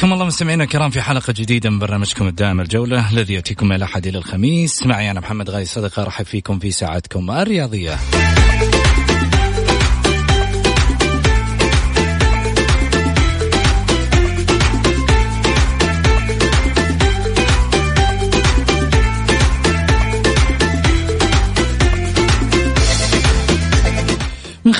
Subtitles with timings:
[0.00, 4.06] حياكم الله مستمعينا الكرام في حلقة جديدة من برنامجكم الدائم الجولة الذي يأتيكم من الأحد
[4.06, 4.86] إلى الخميس.
[4.86, 7.96] معي أنا محمد غاي صدقة أرحب فيكم في ساعتكم الرياضية.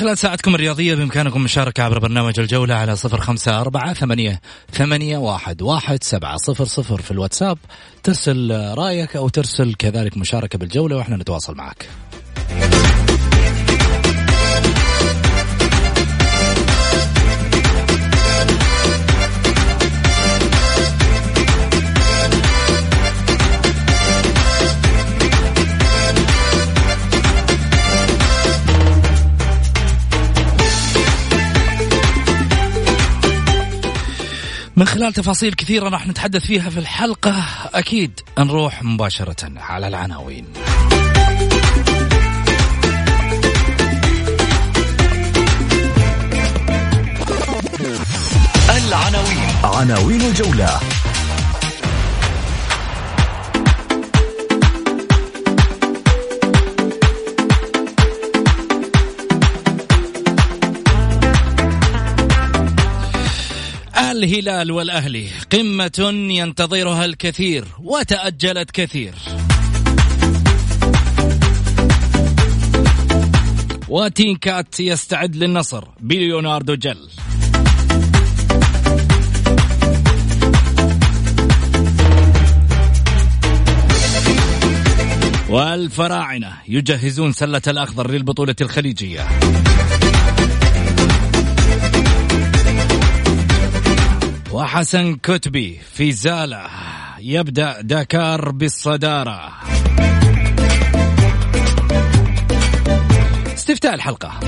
[0.01, 4.41] خلال ساعتكم الرياضية بإمكانكم المشاركة عبر برنامج الجولة على صفر خمسة أربعة ثمانية,
[4.73, 7.59] ثمانية واحد, واحد سبعة صفر صفر في الواتساب.
[8.03, 11.89] ترسل رأيك أو ترسل كذلك مشاركة بالجولة وإحنا نتواصل معك.
[34.81, 37.45] من خلال تفاصيل كثيرة راح نتحدث فيها في الحلقة.
[37.75, 40.45] أكيد نروح مباشرة على العناوين.
[48.71, 49.49] العناوين.
[49.65, 51.00] عناوين الجولة.
[64.25, 69.15] الهلال والأهلي قمة ينتظرها الكثير وتأجلت كثير.
[73.89, 77.09] وتين كات يستعد للنصر بليوناردو جل.
[85.49, 89.29] والفراعنة يجهزون سلة الأخضر للبطولة الخليجية.
[94.53, 96.67] وحسن كتبي في زالة.
[97.19, 99.53] يبدأ داكار بالصدارة.
[103.55, 104.41] استفتاء الحلقة.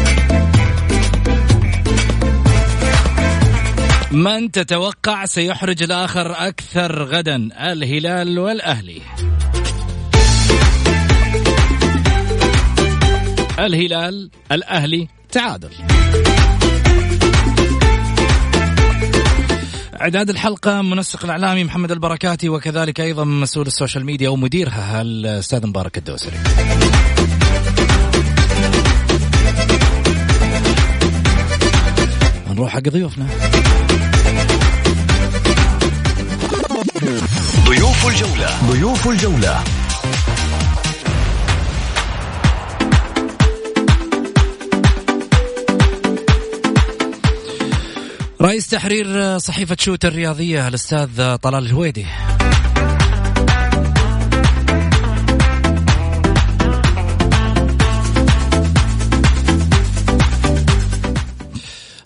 [4.12, 7.36] من تتوقع سيحرج الآخر أكثر غدا
[7.72, 9.02] الهلال والأهلي؟
[13.58, 15.70] الهلال الأهلي تعادل.
[20.02, 26.36] إعداد الحلقة منسق الإعلامي محمد البركاتي وكذلك أيضا مسؤول السوشيال ميديا ومديرها الأستاذ مبارك الدوسري.
[32.50, 33.26] نروح حق ضيوفنا.
[37.66, 38.70] ضيوف الجولة.
[38.70, 39.81] ضيوف الجولة.
[48.42, 52.06] رئيس تحرير صحيفة شوت الرياضية الأستاذ طلال الهويدي.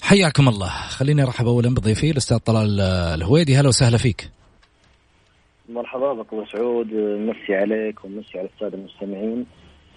[0.02, 0.68] حياكم الله.
[0.68, 3.56] خليني أرحب اولا بضيفي الأستاذ طلال الهويدي.
[3.56, 4.30] هلا وسهلا فيك.
[5.68, 6.86] مرحبا بك أبو سعود.
[7.28, 9.46] مسي عليك ومسي على السادة المستمعين.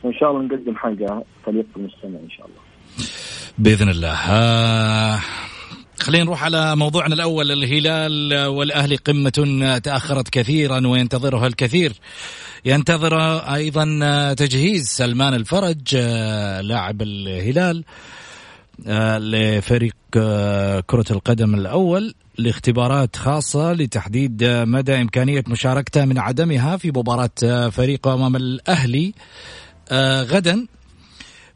[0.03, 2.61] وإن شاء الله نقدم حاجة تليق بالمستمع إن شاء الله.
[3.57, 4.15] بإذن الله.
[4.31, 5.19] آه
[6.03, 11.93] خلينا نروح على موضوعنا الأول الهلال والأهلي قمة تأخرت كثيرا وينتظرها الكثير.
[12.65, 17.83] ينتظر أيضا تجهيز سلمان الفرج آه، لاعب الهلال
[18.87, 26.87] آه، لفريق آه، كرة القدم الأول لاختبارات خاصة لتحديد مدى إمكانية مشاركته من عدمها في
[26.87, 29.13] مباراة فريقه أمام الأهلي
[30.21, 30.67] غدا.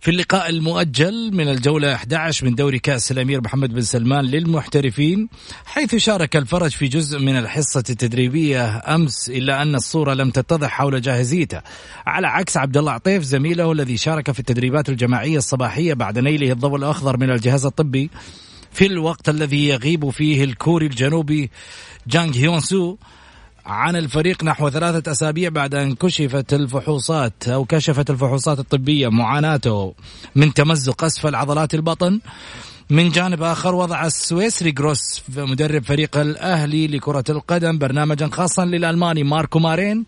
[0.04, 5.30] في اللقاء المؤجل من الجولة 11 من دوري كأس الأمير محمد بن سلمان للمحترفين
[5.66, 11.02] حيث شارك الفرج في جزء من الحصة التدريبية أمس إلا أن الصورة لم تتضح حول
[11.02, 11.62] جاهزيته.
[12.06, 16.76] على عكس عبد الله عطيف زميله الذي شارك في التدريبات الجماعية الصباحية بعد نيله الضوء
[16.76, 18.10] الأخضر من الجهاز الطبي
[18.72, 21.52] في الوقت الذي يغيب فيه الكوري الجنوبي
[22.08, 22.96] جانغ هيون سو
[23.66, 29.94] عن الفريق نحو ثلاثة أسابيع بعد أن كشفت الفحوصات أو كشفت الفحوصات الطبية معاناته
[30.36, 32.20] من تمزق أسفل عضلات البطن.
[32.90, 39.60] من جانب آخر وضع السويسري جروس مدرب فريق الأهلي لكرة القدم برنامجا خاصا للألماني ماركو
[39.60, 40.06] مارين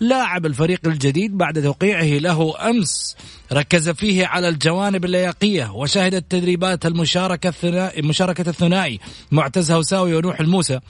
[0.00, 3.16] لاعب الفريق الجديد بعد توقيعه له أمس.
[3.52, 9.00] ركز فيه على الجوانب اللياقية وشهدت تدريبات المشاركة الثنائي مشاركة الثنائي
[9.30, 10.80] معتز هوساوي ونوح الموسى.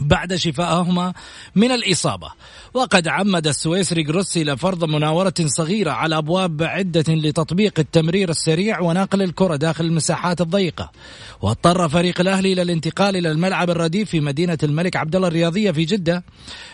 [0.00, 1.12] بعد شفائهما
[1.54, 2.28] من الإصابة.
[2.74, 9.56] وقد عمد السويسري جروسي لفرض مناورة صغيرة على أبواب عدة لتطبيق التمرير السريع ونقل الكرة
[9.56, 10.90] داخل المساحات الضيقة.
[11.42, 15.84] واضطر فريق الأهلي إلى الانتقال إلى الملعب الرديف في مدينة الملك عبد الله الرياضية في
[15.84, 16.24] جدة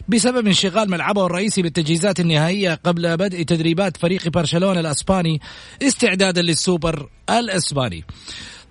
[0.09, 5.41] بسبب انشغال ملعبه الرئيسي بالتجهيزات النهائية قبل بدء تدريبات فريق برشلونة الأسباني
[5.83, 8.05] استعدادا للسوبر الأسباني.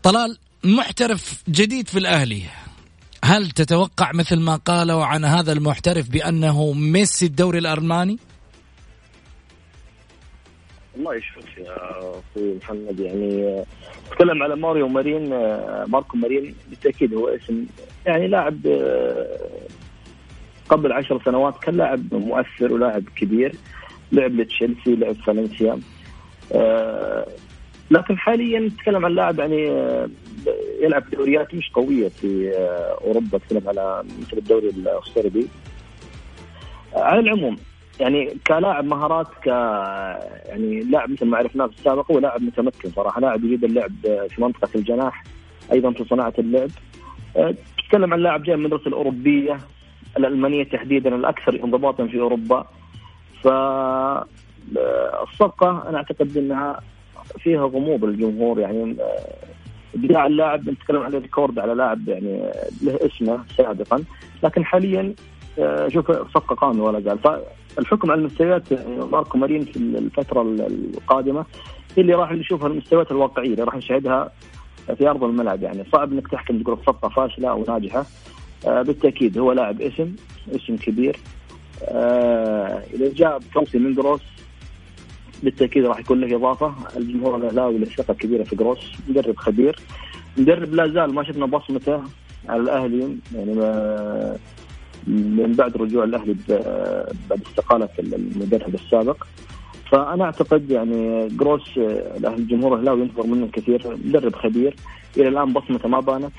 [0.04, 2.44] طلال محترف جديد في الأهلي.
[3.26, 8.18] هل تتوقع مثل ما قالوا عن هذا المحترف بأنه ميسي الدوري الألماني؟
[10.96, 13.64] والله شوف يا أخوي محمد يعني
[14.12, 15.30] تكلم على ماريو مارين
[15.88, 17.66] ماركو مارين بالتأكيد هو اسم
[18.06, 18.60] يعني لاعب
[20.70, 23.56] قبل عشر سنوات كان لاعب مؤثر ولاعب كبير
[24.12, 25.80] لعب لتشيلسي لعب فالنسيا
[27.92, 29.70] لكن حاليا نتكلم عن لاعب يعني
[30.84, 35.48] يلعب دوريات مش قوية في آه، أوروبا تكلم على مثل الدوري الصربي
[36.96, 37.58] آه، على العموم
[38.00, 39.48] يعني كلاعب مهارات ك
[40.46, 44.42] يعني لاعب مثل ما عرفناه في السابق هو لاعب متمكن صراحة لاعب يريد اللعب في
[44.42, 45.24] منطقة الجناح
[45.72, 46.70] أيضا في صناعة اللعب.
[47.38, 49.60] آه، تتكلم عن لاعب جاي من المدرسة الأوروبية
[50.18, 52.66] الألمانية تحديدا الأكثر انضباطا في أوروبا.
[53.44, 53.48] ف
[55.24, 56.80] الصفقة أنا أعتقد إنها
[57.40, 58.96] فيها غموض للجمهور يعني
[59.96, 62.52] ابداع اللاعب نتكلم عن ريكورد على لاعب يعني
[62.82, 64.04] له اسمه سابقا.
[64.44, 65.14] لكن حاليا
[65.60, 67.20] آه، شوف صفقة قامه ولا قال.
[67.76, 71.46] فالحكم على المستويات يعني ماركو مارين في الفترة القادمة
[71.98, 74.32] هي اللي راح نشوفها المستويات الواقعية اللي راح نشاهدها
[74.98, 75.84] في أرض الملعب يعني.
[75.92, 78.06] صعب إنك تحكم تقول صفقة فاشلة أو ناجحة.
[78.68, 80.16] آه، بالتأكيد هو لاعب اسم
[80.56, 81.20] اسم كبير.
[81.84, 84.22] آه، إذا جاء بتوصي من دروس
[85.44, 86.74] بالتأكيد راح يكون له إضافة.
[86.98, 89.80] الجمهور الأهلاوي له ثقه كبيره في جروس مدرب خبير.
[90.38, 92.04] مدرب لا زال ما شفنا بصمته
[92.50, 93.18] على الأهلي.
[93.36, 94.38] يعني ما
[95.08, 96.36] من بعد رجوع الأهلي
[97.30, 99.24] بعد استقالة المدرب السابق.
[99.92, 101.78] فأنا أعتقد يعني جروس
[102.26, 103.98] الجمهور الأهلاوي ينتظر منه الكثير.
[104.06, 104.76] مدرب خبير.
[105.18, 106.34] إلى الآن بصمته ما بانت.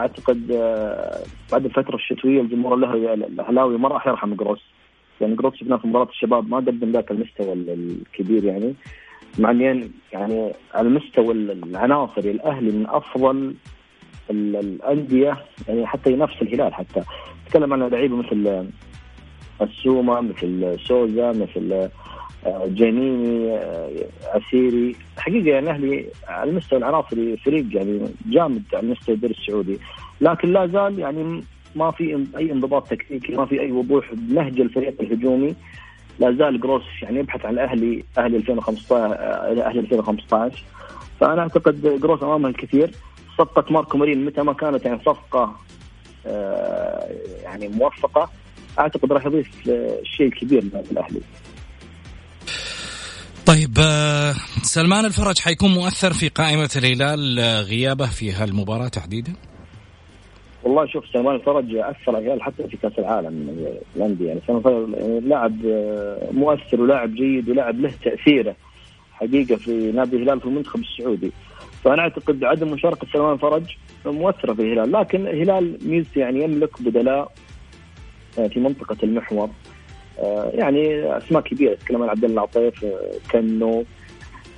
[0.00, 4.73] أعتقد آه، بعد الفترة الشتوية الجمهور الأهلاوي ما راح يرحم جروس.
[5.20, 8.74] يعني جروس شفناه في مباراة الشباب ما قدم ذاك المستوى الكبير يعني.
[9.38, 13.54] مع ان يعني على مستوى العناصر الأهلي من أفضل
[14.30, 15.36] الأندية
[15.68, 17.02] يعني حتى ينافس الهلال حتى.
[17.46, 18.66] تكلم عن لعيبة مثل
[19.62, 21.88] السومة مثل سوزا مثل
[22.46, 23.90] آه، جنيني آه،
[24.34, 29.78] عسيري حقيقة يعني الاهلي على المستوى العناصري فريق يعني جامد على مستوى الدوري السعودي.
[30.20, 31.44] لكن لا زال يعني
[31.76, 35.54] ما في أي انضباط تكتيكي ما في أي وضوح بنهج الفريق الهجومي.
[36.18, 39.14] لا زال جروس يعني يبحث عن أهلي أهلي 2015
[39.66, 40.64] أهلي 2015
[41.20, 42.90] فأنا أعتقد جروس أمامه الكثير.
[43.38, 45.54] صفقة ماركو مارين متى ما كانت يعني صفقة
[46.26, 47.08] آه،
[47.42, 48.30] يعني موفقة
[48.78, 49.48] أعتقد راح يضيف
[50.16, 51.20] شيء كبير للاهلي
[53.46, 59.32] طيب آه، سلمان الفرج حيكون مؤثر في قائمة الهلال آه، غيابه في هالمباراة تحديدا؟
[60.64, 63.56] والله شوف سلمان الفرج أثر الهلال حتى في كأس العالم
[63.96, 68.56] الانديه يعني سلمان الفرج يعني لاعب آه، مؤثر ولاعب جيد ولاعب له تأثيره.
[69.12, 71.32] حقيقة في نادي الهلال في المنتخب السعودي.
[71.84, 74.92] فأنا أعتقد عدم مشاركة سلمان الفرج مؤثرة في الهلال.
[74.92, 77.32] لكن الهلال ميزته يعني يملك بدلاء
[78.38, 79.50] آه، في منطقة المحور.
[80.18, 81.74] آه، يعني أسماء كبيرة.
[81.74, 82.84] تتكلم عن عبد الله العطيف
[83.32, 83.84] كنو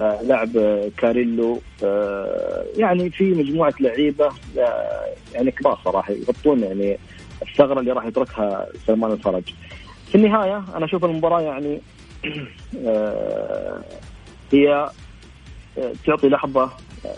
[0.01, 0.51] لعب
[0.97, 1.61] كاريلو
[2.77, 4.31] يعني في مجموعة لعيبة
[5.35, 6.99] يعني كبار صراحة يغطون يعني
[7.43, 9.43] الثغرة اللي راح يتركها سلمان الفرج.
[10.09, 11.81] في النهاية أنا أشوف المباراة يعني
[14.53, 14.91] هي
[16.07, 16.71] تعطي لحظة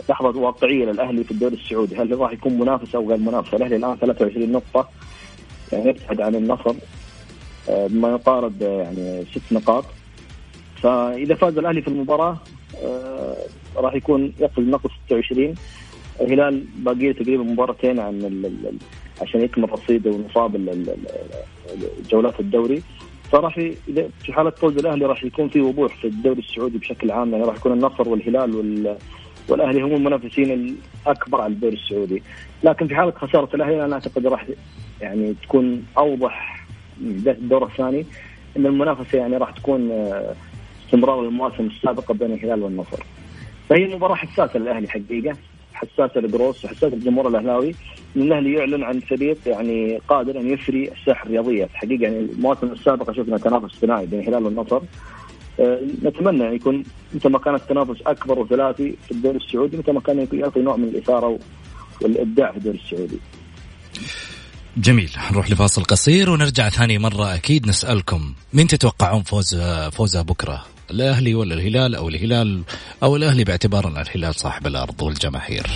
[0.09, 3.97] لحظة واقعية للأهلي في الدوري السعودي، هل راح يكون منافس أو غير منافس؟ الأهلي الآن
[3.97, 4.89] 23 نقطة
[5.73, 6.73] يعني يبتعد عن النصر
[7.69, 9.85] بما يقارب يعني ست نقاط
[10.83, 12.58] فإذا فاز الأهلي في المباراة آه،
[13.75, 15.55] راح يكون يقفز نقص 26
[16.21, 18.43] الهلال باقي تقريبا مباراتين عن
[19.21, 20.85] عشان يكمل رصيده ونصاب
[22.09, 22.81] جولات الدوري.
[23.31, 23.59] فراح
[24.23, 27.31] في حالة فوز الأهلي راح يكون في وضوح في الدوري السعودي بشكل عام.
[27.31, 28.97] يعني راح يكون النصر والهلال وال
[29.49, 32.23] والأهلي هم المنافسين الأكبر على الدوري السعودي.
[32.63, 34.45] لكن في حالة خسارة الأهلي أنا أعتقد راح
[35.01, 36.65] يعني تكون أوضح
[36.97, 38.05] بداية الدور الثاني
[38.57, 40.35] إن المنافسة يعني راح تكون آه،
[40.89, 43.03] استمرار المواسم السابقة بين الهلال والنصر.
[43.69, 45.37] فهي مباراة حساسة للأهلي حقيقة
[45.73, 47.75] حساسة لجروس وحساسة للجمهور الأهلاوي
[48.15, 53.13] إن الأهلي يعلن عن فريق يعني قادر أن يفري الساحه الرياضية حقيقة يعني المواسم السابقة
[53.13, 54.81] شفنا تنافس ثنائي بين الهلال والنصر
[55.59, 59.99] أه نتمنى أن يكون متى ما كان التنافس أكبر وثلاثي في الدوري السعودي متى ما
[59.99, 61.39] كان يعطي نوع من الإثارة
[62.01, 63.19] والإبداع في الدوري السعودي.
[64.77, 69.55] جميل نروح لفاصل قصير ونرجع ثاني مرة أكيد نسألكم مين تتوقعون فوز
[69.91, 72.63] فوزه بكرة الأهلي ولا الهلال أو الهلال
[73.03, 75.67] أو الأهلي باعتبار أن الهلال صاحب الأرض والجماهير.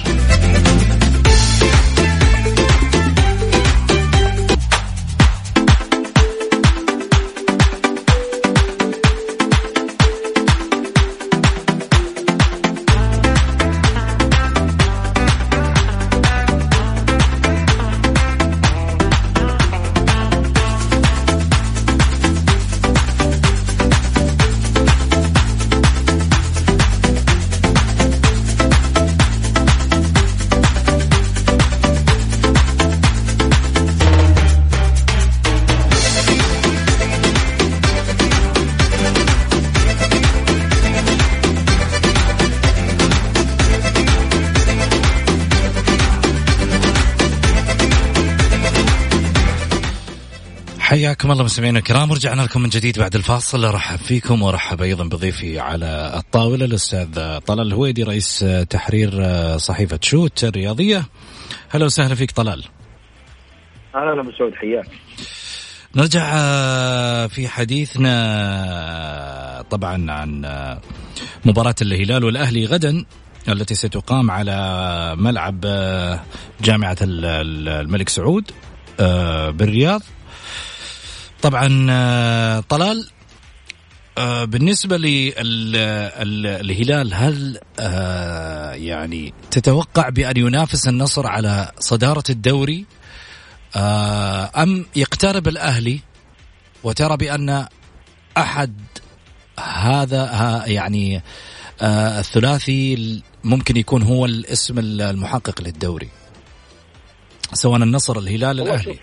[51.14, 52.12] حياكم الله مستمعينا الكرام.
[52.12, 53.66] ورجعنا لكم من جديد بعد الفاصل.
[53.66, 59.12] ارحب فيكم وارحب أيضا بضيفي على الطاولة الأستاذ طلال الهويدي رئيس تحرير
[59.58, 61.06] صحيفة شوت الرياضية.
[61.70, 62.64] هلا وسهلا فيك طلال.
[63.96, 64.88] أهلا أبو سعود حياك.
[65.96, 66.24] نرجع
[67.28, 68.14] في حديثنا
[69.70, 70.46] طبعا عن
[71.46, 73.06] مباراة الهلال والأهلي غدا
[73.50, 75.60] التي ستقام على ملعب
[76.62, 78.52] جامعة الملك سعود
[79.58, 80.02] بالرياض.
[81.44, 83.10] طبعا آه، طلال
[84.18, 92.86] آه، بالنسبة للهلال هل آه، يعني تتوقع بأن ينافس النصر على صدارة الدوري؟
[93.76, 96.00] أم يقترب الأهلي؟
[96.84, 97.68] وترى بأن
[98.38, 98.74] أحد
[99.60, 101.22] هذا يعني
[101.82, 106.10] الثلاثي ممكن يكون هو الاسم المحقق للدوري
[107.54, 109.00] سواء النصر الهلال الأهلي.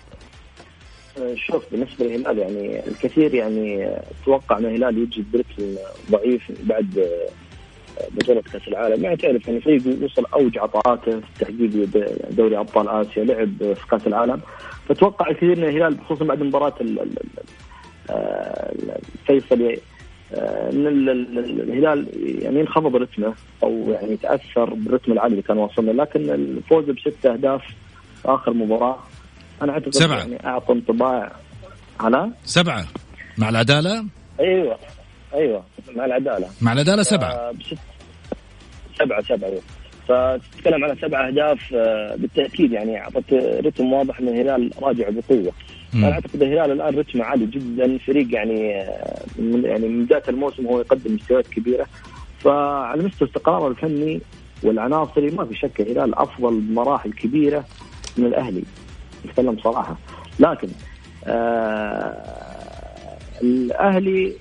[1.35, 3.89] شوف بالنسبة للهلال يعني الكثير يعني
[4.25, 5.75] توقع إن الهلال يجي برتم
[6.11, 7.07] ضعيف بعد
[8.11, 9.03] بطولة كأس العالم.
[9.03, 11.89] يعني تعرف يعني فريق وصل أوج عطاءاته في تحقيق
[12.29, 14.41] دوري أبطال آسيا لعب في كأس العالم.
[14.89, 16.73] فتوقع الكثير أن الهلال خصوصا بعد مباراة
[19.29, 19.79] الفيصلي
[20.33, 22.07] إن الهلال
[22.43, 27.61] يعني انخفض رتمه أو يعني تاثر بالرتم العالي اللي كان وصلنا لكن الفوز بست أهداف
[28.25, 28.99] آخر مباراة
[29.61, 30.17] أنا أعتقد سبعة.
[30.17, 31.31] يعني اعطى انطباع
[31.99, 32.85] على سبعة.
[33.37, 34.05] مع العدالة؟
[34.39, 34.77] أيوه.
[35.33, 35.63] أيوه.
[35.95, 36.47] مع العدالة.
[36.61, 37.51] مع العدالة سبعة.
[37.51, 37.77] بست
[38.99, 39.61] سبعة سبعة أيوة.
[40.07, 43.33] فتتكلم على سبع أهداف آه، بالتأكيد يعني أعطت
[43.65, 45.51] رتم واضح إن الهلال راجع بقوة.
[45.93, 47.97] أنا أعتقد الهلال الآن رتمه عالي جدا.
[47.97, 51.85] فريق يعني آه، من يعني من بدايه الموسم هو يقدم مستويات كبيرة.
[52.39, 54.21] فعلى مستوى استقراره الفني
[54.63, 57.65] والعناصري ما في شك الهلال أفضل بمراحل كبيرة
[58.17, 58.63] من الأهلي.
[59.25, 59.97] نتكلم صراحة.
[60.39, 60.67] لكن
[61.27, 62.15] آه
[63.41, 64.33] الأهلي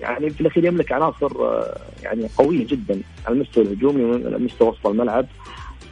[0.00, 4.86] يعني في الأخير يملك عناصر آه يعني قوية جدا على المستوى الهجومي وعلى مستوى وسط
[4.86, 5.26] الملعب.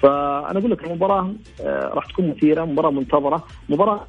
[0.02, 3.44] فأنا أقول لك المباراة آه راح تكون مثيرة مباراة منتظرة.
[3.68, 4.06] مباراة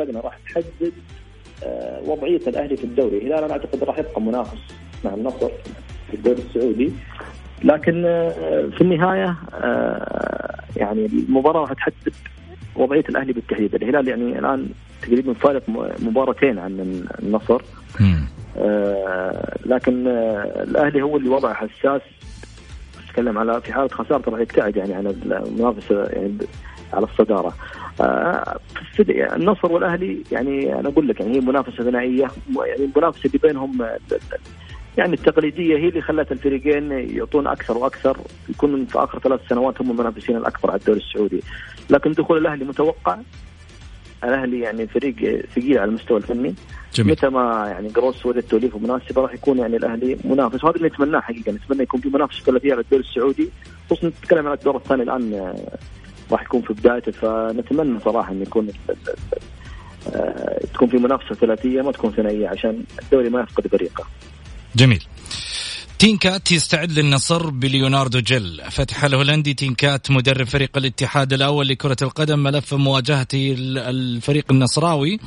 [0.00, 0.92] راح تحدد
[1.64, 3.18] آه وضعية الأهلي في الدوري.
[3.18, 4.58] الهلال أنا أعتقد راح يبقى منافس
[5.04, 5.48] مع النصر
[6.10, 6.92] في الدوري السعودي.
[7.64, 8.02] لكن
[8.76, 9.36] في النهاية
[10.76, 12.14] يعني المباراة راح تحدد
[12.76, 14.68] وضعية الأهلي بالتحديد، الهلال يعني الآن
[15.02, 15.62] تقريبا فارق
[16.02, 17.62] مباراتين عن النصر.
[18.58, 22.00] آه لكن آه الأهلي هو اللي وضع حساس.
[23.08, 26.38] نتكلم على في حالة خسارته راح يبتعد يعني عن المنافسة يعني
[26.92, 27.54] على الصدارة.
[28.00, 28.58] آه
[29.10, 32.28] النصر والأهلي يعني أنا أقول لك يعني هي منافسة ثنائيه
[32.66, 33.86] يعني المنافسة اللي بينهم
[34.98, 38.16] يعني التقليدية هي اللي خلت الفريقين يعطون أكثر وأكثر.
[38.48, 41.42] يكون في آخر ثلاث سنوات هم المنافسين الأكبر على الدوري السعودي.
[41.90, 43.18] لكن دخول الأهلي متوقع
[44.24, 46.54] الأهلي يعني فريق ثقيل على المستوى الفني
[46.94, 47.12] جميل.
[47.12, 51.20] متى ما يعني جروس وجد توليفة مناسبة راح يكون يعني الأهلي منافس وهذا اللي نتمناه
[51.20, 53.50] حقيقة نتمنى يكون في منافسه ثلاثيه على الدوري السعودي
[53.90, 55.78] خصوصا نتكلم عن الدور الثاني الآن آه،
[56.32, 58.68] راح يكون في بدايته فنتمنى صراحة إن يكون
[60.14, 64.04] آه، تكون في منافسة ثلاثية ما تكون ثنائية عشان الدوري ما يفقد فريقه.
[64.76, 65.04] جميل.
[65.98, 72.74] تينكات يستعد للنصر بليوناردو جل فتح الهولندي تينكات مدرب فريق الاتحاد الأول لكرة القدم ملف
[72.74, 75.20] مواجهة الفريق النصراوي.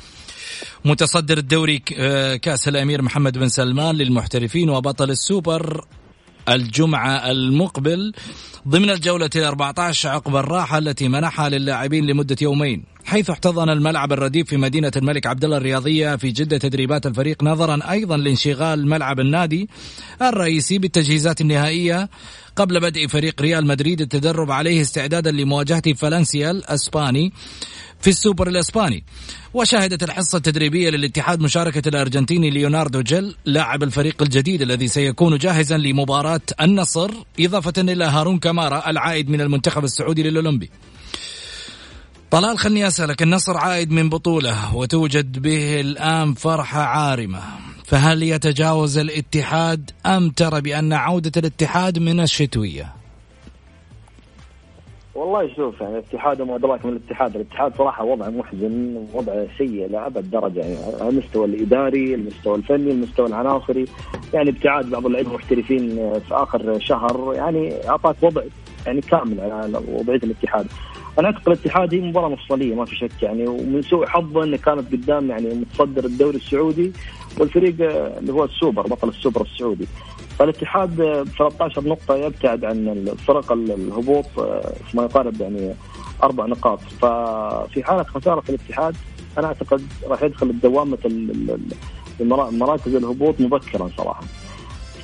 [0.85, 5.85] متصدر الدوري آه، كأس الأمير محمد بن سلمان للمحترفين وبطل السوبر.
[6.55, 8.13] الجمعة المقبل
[8.67, 12.83] ضمن الجولة ال 14 عقب الراحة التي منحها للاعبين لمدة يومين.
[13.05, 17.91] حيث احتضن الملعب الرديف في مدينة الملك عبد الله الرياضية في جدة تدريبات الفريق نظرا
[17.91, 19.69] أيضا لانشغال ملعب النادي
[20.21, 22.09] الرئيسي بالتجهيزات النهائية
[22.55, 27.33] قبل بدء فريق ريال مدريد التدرب عليه استعدادا لمواجهة فالنسيا الأسباني.
[28.01, 29.03] في السوبر الإسباني.
[29.53, 36.41] وشهدت الحصة التدريبية للاتحاد مشاركة الأرجنتيني ليوناردو جيل لاعب الفريق الجديد الذي سيكون جاهزا لمباراة
[36.61, 40.69] النصر إضافة إلى هارون كمارا العائد من المنتخب السعودي للأولمبي.
[42.31, 47.41] طلال خلني أسألك النصر عائد من بطولة وتوجد به الآن فرحة عارمة.
[47.85, 52.98] فهل يتجاوز الاتحاد أم ترى بأن عودة الاتحاد من الشتوية؟
[55.19, 60.31] والله شوف يعني الاتحاد وما أدراك من الاتحاد، الاتحاد صراحة وضع محزن وضع سيء لأبد
[60.31, 63.85] درجة يعني على المستوى الإداري، المستوى الفني، المستوى العناصري،
[64.33, 68.41] يعني ابتعاد بعض اللعيبة المحترفين في آخر شهر يعني أعطاك وضع
[68.85, 70.67] يعني كامل على وضعية الاتحاد.
[71.19, 74.91] أنا أعتقد الاتحاد هي مباراة مفصلية ما في شك يعني ومن سوء حظه انه كانت
[74.91, 76.91] قدام يعني متصدر الدوري السعودي
[77.39, 77.75] والفريق
[78.17, 79.87] اللي هو السوبر بطل السوبر السعودي.
[80.39, 84.25] فالاتحاد ب 13 نقطة يبتعد عن فرق الهبوط
[84.93, 85.73] ما يقارب يعني
[86.23, 86.79] أربع نقاط.
[86.79, 88.95] ففي حالة خسارة الاتحاد
[89.37, 90.97] أنا أعتقد راح يدخل الدوامة
[92.51, 94.23] مراكز الهبوط مبكرا صراحة.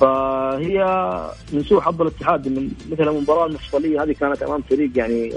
[0.00, 0.84] فهي
[1.52, 5.32] من سوء حظ الاتحاد من مثل المباراة المفصلية هذه كانت أمام فريق يعني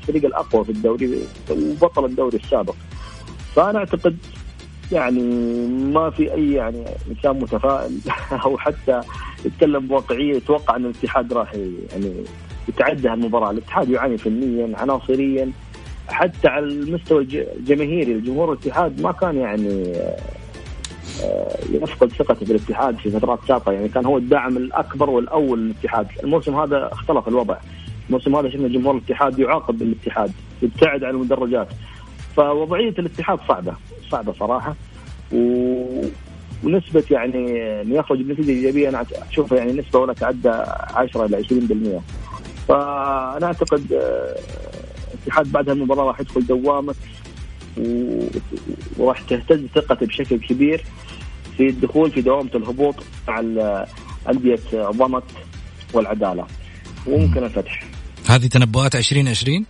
[0.00, 2.74] الفريق الأقوى في الدوري وبطل الدوري السابق.
[3.54, 4.16] فأنا أعتقد
[4.92, 5.22] يعني
[5.66, 7.98] ما في أي يعني إنسان متفائل.
[8.44, 9.00] أو حتى
[9.44, 12.12] يتكلم بواقعية يتوقع أن الاتحاد راح يعني
[12.68, 15.52] يتعدى المباراه، الاتحاد يعاني فنيا عناصريا
[16.08, 18.12] حتى على المستوى الجماهيري.
[18.12, 19.92] الجمهور الاتحاد ما كان يعني
[21.24, 23.72] آه، يفقد ثقته بالاتحاد في فترات سابقة.
[23.72, 27.56] يعني كان هو الداعم الأكبر والأول للاتحاد، الموسم هذا اختلف الوضع.
[28.08, 31.68] الموسم هذا شفنا جمهور الاتحاد يعاقب الاتحاد يبتعد عن المدرجات.
[32.38, 33.74] فوضعية الاتحاد صعبة
[34.10, 34.76] صعبة صراحة.
[35.32, 35.38] و...
[36.64, 37.38] ونسبة يعني
[37.82, 43.92] انه يخرج بنتيجة إيجابية أنا أشوفها يعني نسبة ولا تعدى 10 إلى 20% فأنا أعتقد
[43.92, 44.36] آه،
[45.14, 46.94] الاتحاد بعد هالمباراة راح يدخل دوامة.
[48.98, 50.84] وراح تهتز ثقته بشكل كبير
[51.56, 52.94] في الدخول في دوامة الهبوط
[53.28, 53.40] مع
[54.28, 55.24] أندية ضمت
[55.92, 56.46] والعدالة.
[57.06, 57.84] وممكن الفتح.
[58.26, 59.66] هذه تنبؤات 2020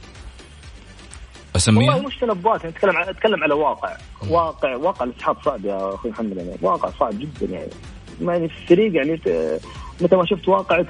[1.59, 3.97] أسميها؟ والله مش تنبؤات نتكلم على نتكلم على واقع.
[4.31, 7.71] واقع واقع الاتحاد صعب يا أخوي محمد يعني واقع صعب جدا يعني.
[8.21, 9.21] يعني الفريق يعني
[10.01, 10.85] متى ما شفت واقع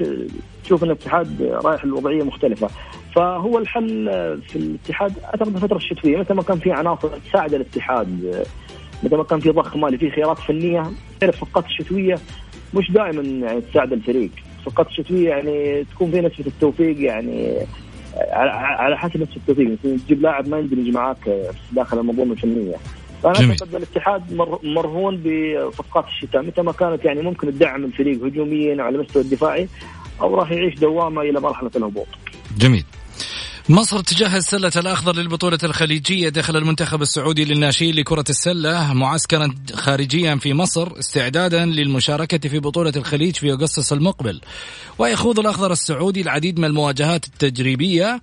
[0.65, 2.69] تشوف إن الاتحاد رايح لوضعية مختلفة.
[3.15, 4.07] فهو الحل
[4.49, 8.45] في الاتحاد أعتقد الفترة الشتوية متى ما كان في عناصر تساعد الاتحاد
[9.03, 12.19] متى ما كان في ضخ مالي في خيارات فنية تعرف فقط الشتوية
[12.75, 14.31] مش دائما يعني تساعد الفريق.
[14.67, 17.57] فقط الشتوية يعني تكون في نسبة التوفيق يعني
[18.17, 22.77] على حسب نفس التوفيق تجيب لاعب ما يندمج معاك داخل المنظومة الفنية
[23.23, 24.23] فانا أعتقد الاتحاد
[24.63, 29.69] مرهون بصفقات الشتاء متى ما كانت يعني ممكن تدعم الفريق هجوميا على المستوى الدفاعي
[30.21, 32.07] أو راح يعيش دوامة إلى مرحلة الهبوط.
[32.59, 32.85] جميل.
[33.71, 40.55] مصر تجهز سلة الأخضر للبطولة الخليجية داخل المنتخب السعودي للناشئين لكرة السلة معسكرا خارجيا في
[40.55, 44.41] مصر استعدادا للمشاركة في بطولة الخليج في أغسطس المقبل.
[44.99, 48.21] ويخوض الأخضر السعودي العديد من المواجهات التجريبية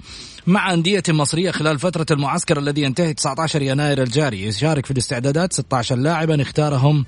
[0.48, 4.44] مع أندية مصرية خلال فترة المعسكر الذي ينتهي 19 يناير الجاري.
[4.44, 7.06] يشارك في الاستعدادات 16 لاعبا اختارهم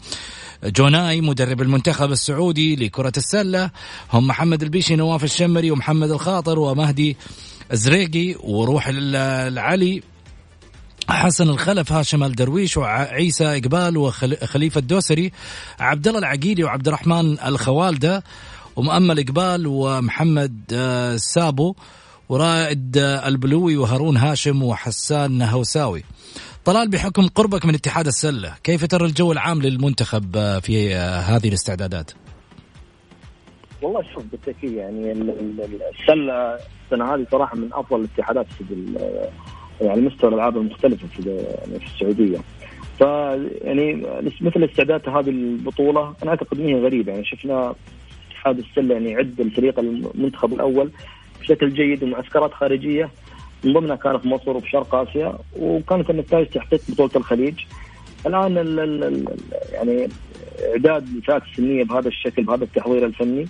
[0.64, 3.72] جوناي مدرب المنتخب السعودي لكرة السلة
[4.14, 7.18] هم محمد البيشي نواف الشمري ومحمد الخاطر ومهدي
[7.72, 10.02] زريقي وروح العلي
[11.10, 15.32] حسن الخلف هاشم الدرويش وعيسى إقبال وخليفة الدوسري
[15.80, 18.24] عبد الله العقيلي وعبد الرحمن الخوالدة
[18.76, 20.62] ومؤمل إقبال ومحمد
[21.18, 21.76] سابو
[22.30, 26.04] ورائد البلوي وهارون هاشم وحسان هوساوي
[26.68, 32.12] طلال بحكم قربك من اتحاد السلة كيف ترى الجو العام للمنتخب في هذه الاستعدادات؟
[33.82, 38.64] والله شوف بالتأكيد يعني السلة السنة هذه صراحة من أفضل الاتحادات في
[39.82, 42.38] يعني مستوى الألعاب المختلفة في يعني في السعودية.
[43.00, 43.02] ف
[43.62, 44.08] يعني
[44.42, 47.12] مثل استعداد هذه البطولة أنا أعتقد إنها غريبة.
[47.12, 47.76] يعني شفنا
[48.32, 50.92] اتحاد السلة يعني يعد الفريق المنتخب الأول
[51.42, 53.10] بشكل جيد ومعسكرات خارجية.
[53.64, 57.56] من ضمنها كانت في مصر وفي شرق آسيا وكانت النتائج تحقيق بطولة الخليج.
[58.26, 59.26] الآن ال ال
[59.72, 60.08] يعني
[60.72, 63.48] إعداد الفئات السنية بهذا الشكل بهذا التحضير الفني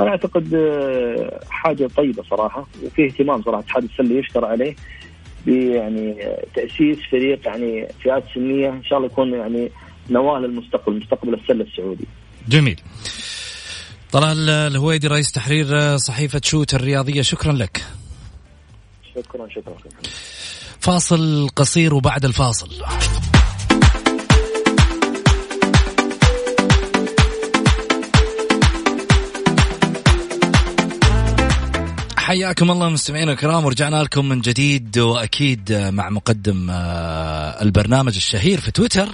[0.00, 4.74] أنا أعتقد آه، حاجة طيبة صراحة وفي اهتمام صراحة اتحاد السله يشكر عليه
[5.46, 6.16] يعني
[6.54, 9.70] تأسيس فريق يعني فئات سنية إن شاء الله يكون يعني
[10.10, 12.04] نواة للمستقبل مستقبل السلة السعودي.
[12.48, 12.80] جميل.
[14.12, 17.82] طلال الهويدي رئيس تحرير صحيفة شوت الرياضية شكرا لك.
[19.14, 19.74] شكرا شكرا.
[20.80, 22.70] فاصل قصير وبعد الفاصل.
[32.30, 38.70] حياكم الله مستمعينا الكرام ورجعنا لكم من جديد وأكيد مع مقدم آه، البرنامج الشهير في
[38.70, 39.08] تويتر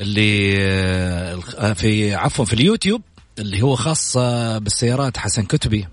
[0.00, 3.02] اللي آه، في عفوا في اليوتيوب
[3.38, 5.88] اللي هو خاص آه، بالسيارات حسن كتبي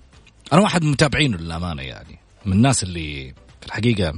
[0.53, 2.14] أنا واحد من متابعينه للأمانة يعني
[2.45, 4.13] من الناس اللي في الحقيقة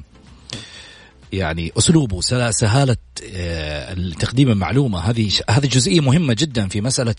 [1.34, 2.98] يعني أسلوبه سهالة
[3.34, 5.00] آه، تقديم المعلومة.
[5.00, 7.16] هذه هذه جزئية مهمة جدا في مسألة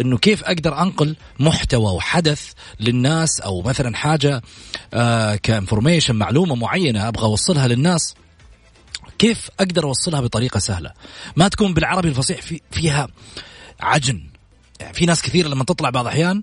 [0.00, 4.42] إنه كيف أقدر أنقل محتوى وحدث للناس أو مثلا حاجة
[4.94, 8.14] آه، كانفورميشن معلومة معينة أبغى أوصلها للناس.
[9.18, 10.92] كيف أقدر أوصلها بطريقة سهلة؟
[11.36, 13.08] ما تكون بالعربي الفصيح في فيها
[13.80, 14.22] عجن.
[14.80, 16.42] يعني في ناس كثير لما تطلع بعض الاحيان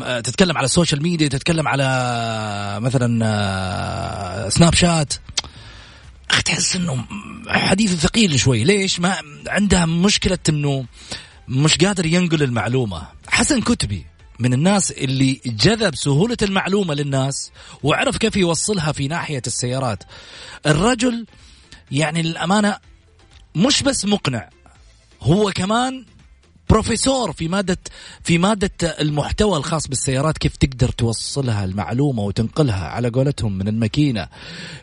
[0.00, 5.14] تتكلم على ال social media تتكلم على مثلا Snapchat
[6.44, 7.04] تحس إنه
[7.48, 8.64] حديث ثقيل شوي.
[8.64, 9.16] ليش؟ ما
[9.48, 10.84] عندها مشكلة إنه
[11.48, 13.02] مش قادر ينقل المعلومة.
[13.28, 14.06] حسن كتبي
[14.38, 17.52] من الناس اللي جذب سهولة المعلومة للناس
[17.82, 20.04] وعرف كيف يوصلها في ناحية السيارات.
[20.66, 21.26] الرجل
[21.90, 22.78] يعني للأمانة
[23.54, 24.48] مش بس مقنع
[25.22, 26.04] هو كمان
[26.70, 27.78] بروفيسور في مادة
[28.22, 28.70] في مادة
[29.00, 34.28] المحتوى الخاص بالسيارات كيف تقدر توصلها المعلومة وتنقلها على قولتهم من الماكينة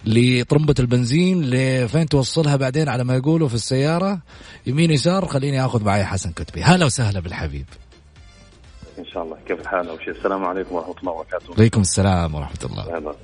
[0.06, 4.20] لطرمبة البنزين لفين توصلها بعدين على ما يقولوا في السيارة؟
[4.68, 6.64] يمين يسار خليني آخذ معي حسن كتبي.
[6.64, 7.66] هلا وسهلا بالحبيب.
[9.00, 9.38] إن شاء الله.
[9.48, 11.52] كيف الحال اول شيء السلام عليكم ورحمة الله وبركاته.
[11.52, 13.16] وعليكم السلام ورحمة الله.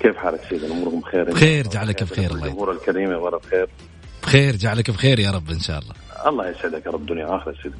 [0.00, 3.68] كيف حالك سيدي؟ أموركم بخير بخير جعلك بخير الله الأمور الكريمة؟ يا بخير.
[4.22, 5.94] بخير جعلك بخير يا رب إن شاء الله.
[6.26, 7.06] الله يسعدك يا رب.
[7.06, 7.74] دنيا واخره سيدي.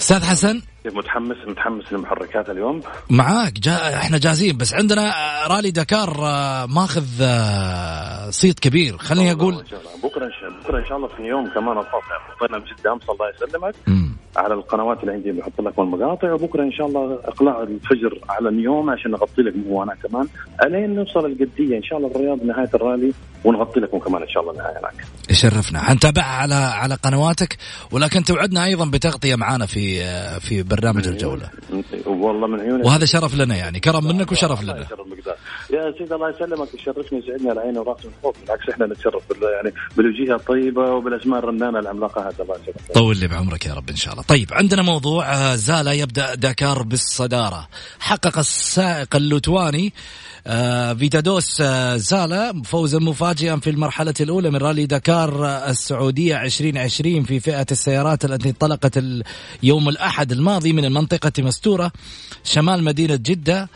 [0.00, 2.80] أستاذ حسن متحمس متحمس للمحركات اليوم.
[3.10, 5.14] معاك جا إحنا جاهزين بس عندنا
[5.46, 8.98] رالي دكار آه، ماخذ آه، صيت كبير.
[8.98, 9.54] خليني أقول
[10.04, 10.30] بكرة
[10.64, 12.38] بكرة إن شاء الله في يوم كمان الفاصل.
[12.40, 13.74] طلعنا بجده أمس الله يسلمك.
[14.36, 16.32] على القنوات اللي عندي بحط لك المقاطع.
[16.32, 20.26] وبكرة إن شاء الله إقلاع الفجر على اليوم عشان نغطي لك وأنا كمان.
[20.64, 23.12] ألين نوصل القديه إن شاء الله الرياض نهاية الرالي
[23.44, 24.94] ونغطي لكم كمان إن شاء الله النهايه هناك.
[25.30, 25.80] يشرفنا.
[25.80, 27.56] حنتابعها على على قنواتك.
[27.90, 30.04] ولكن توعدنا أيضا بتغطية معنا في
[30.40, 31.48] في برنامج الجولة.
[32.06, 34.86] والله من عيونك وهذا شرف لنا يعني كرم منك وشرف لنا.
[35.70, 39.74] يا سيدي الله يسلمك يشرفني ويسعدني على عيني وراسي من فوق بالعكس إحنا نتشرف يعني
[39.96, 42.92] بالوجيه الطيبة وبالأسماء الرنانة العملاقه هذا الله يسلمك.
[42.94, 44.24] طول لي بعمرك يا رب إن شاء الله.
[44.24, 47.68] طيب عندنا موضوع آه، زالا يبدأ داكار بالصدارة.
[48.00, 50.31] حقق السائق اللوتواني آه،
[50.98, 57.66] فيتادوس آه، زالا فوزا مفاجئا في المرحلة الأولى من رالي دكار السعودية 2020 في فئة
[57.70, 59.04] السيارات التي انطلقت
[59.62, 61.92] يوم الأحد الماضي من المنطقة مستورة
[62.44, 63.68] شمال مدينة جدة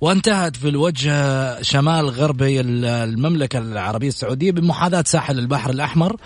[0.00, 6.16] وانتهت في الوجه شمال غربي المملكة العربية السعودية بمحاذاة ساحل البحر الأحمر.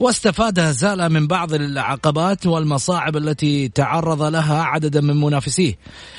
[0.00, 5.78] واستفاد زال من بعض العقبات والمصاعب التي تعرض لها عددا من منافسيه.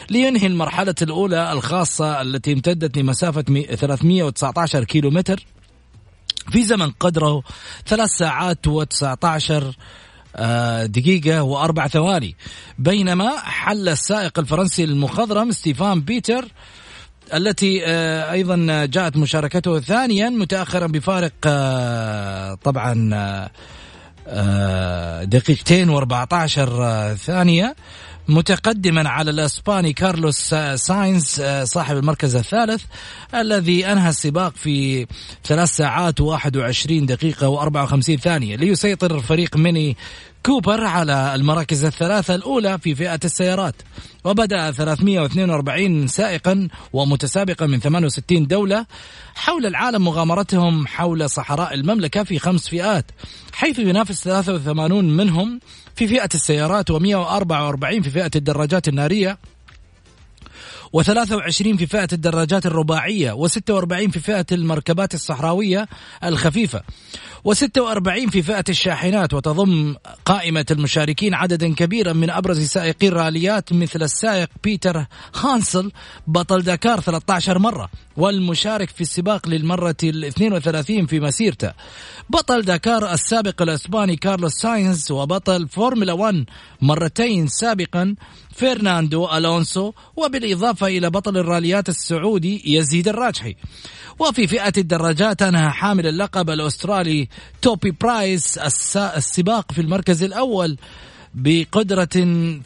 [0.09, 3.41] لينهي المرحلة الأولى الخاصة التي امتدت لمسافة
[3.75, 5.45] 319 كيلو متر
[6.51, 7.43] في زمن قدره
[7.87, 9.63] ثلاث ساعات و19
[10.37, 12.35] آه، دقيقة وأربع ثواني.
[12.79, 16.45] بينما حل السائق الفرنسي المخضرم ستيفان بيتر
[17.33, 23.09] التي آه، أيضا جاءت مشاركته ثانيا متاخرا بفارق آه، طبعا
[24.27, 26.59] آه، دقيقتين و14
[27.15, 27.75] ثانية
[28.27, 32.83] متقدما على الإسباني كارلوس ساينز صاحب المركز الثالث
[33.35, 35.07] الذي أنهى السباق في
[35.43, 39.97] ثلاث ساعات و21 دقيقة و54 ثانية ليسيطر فريق ميني
[40.45, 43.75] كوبر على المراكز الثلاثة الأولى في فئة السيارات
[44.23, 48.85] وبدأ 342 سائقا ومتسابقا من 68 دولة
[49.35, 53.05] حول العالم مغامرتهم حول صحراء المملكة في خمس فئات
[53.53, 55.59] حيث ينافس 83 منهم
[55.95, 59.37] في فئة السيارات و144 في فئة الدراجات النارية.
[60.97, 65.87] و23 في فئة الدراجات الرباعية و46 في فئة المركبات الصحراوية
[66.23, 66.81] الخفيفة
[67.47, 74.49] و46 في فئة الشاحنات وتضم قائمة المشاركين عددا كبيرا من أبرز سائقي الراليات مثل السائق
[74.63, 75.05] بيتر
[75.35, 75.91] هانسل
[76.27, 81.73] بطل داكار 13 مرة والمشارك في السباق للمرة ال 32 في مسيرته.
[82.29, 86.45] بطل داكار السابق الأسباني كارلوس ساينز وبطل فورمولا 1
[86.81, 88.15] مرتين سابقا
[88.55, 93.55] فرناندو ألونسو وبالإضافة إلى بطل الراليات السعودي يزيد الراجحي.
[94.19, 97.27] وفي فئة الدراجات أنهى حامل اللقب الأسترالي
[97.61, 98.57] توبي برايس
[98.97, 100.77] السباق في المركز الأول
[101.35, 102.09] بقدرة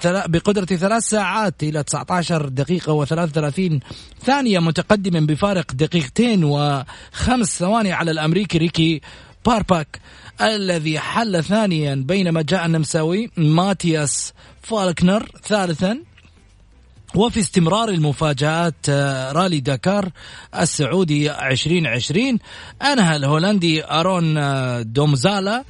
[0.05, 3.79] بقدرة ثلاث ساعات إلى 19 دقيقة و33
[4.25, 9.01] ثانية متقدما بفارق دقيقتين وخمس ثواني على الأمريكي ريكي
[9.45, 9.99] برابيك
[10.41, 15.99] الذي حل ثانيا بينما جاء النمساوي ماتياس فالكنر ثالثا.
[17.15, 20.09] وفي استمرار المفاجآت آه، رالي داكار
[20.59, 22.39] السعودي 2020
[22.81, 25.63] أنهى الهولندي أرون آه، دومزالا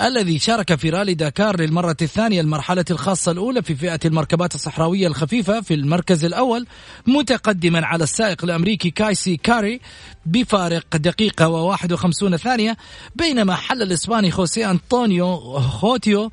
[0.00, 5.60] الذي شارك في رالي داكار للمرة الثانية المرحلة الخاصة الأولى في فئة المركبات الصحراوية الخفيفة
[5.60, 6.66] في المركز الأول
[7.06, 9.80] متقدما على السائق الأمريكي كايسي كاري
[10.26, 12.76] بفارق دقيقة و51 ثانية
[13.16, 16.30] بينما حل الإسباني خوسي أنطونيو خوتيو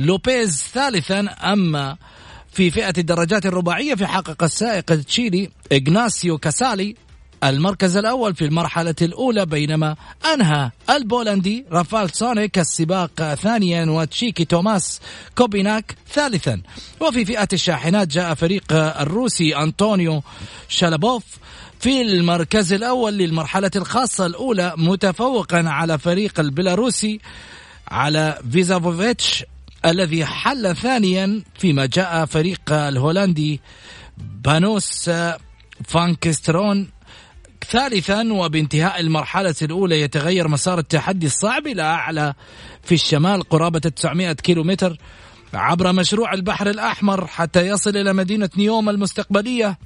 [0.00, 1.96] لوبيز ثالثا أما
[2.52, 6.94] في فئة الدراجات الرباعية فحقق السائق التشيلي إغناسيو كاسالي
[7.44, 9.96] المركز الأول في المرحلة الأولى بينما
[10.34, 15.00] أنهى البولندي رافال سونيك السباق ثانيا وتشيكي توماس
[15.34, 16.62] كوبيناك ثالثا.
[17.00, 20.22] وفي فئة الشاحنات جاء فريق الروسي أنطونيو
[20.68, 21.24] شالابوف
[21.80, 27.20] في المركز الأول للمرحلة الخاصة الأولى متفوقا على فريق البيلاروسي
[27.88, 29.44] على فيزافوفيتش
[29.84, 33.60] الذي حل ثانيا فيما جاء فريق الهولندي
[34.18, 35.10] بانوس
[35.84, 36.88] فانكسترون
[37.70, 42.34] ثالثا وبانتهاء المرحلة الأولى يتغير مسار التحدي الصعب إلى أعلى
[42.82, 44.96] في الشمال قرابة 900 كيلومتر
[45.54, 49.78] عبر مشروع البحر الأحمر حتى يصل إلى مدينة نيوم المستقبلية.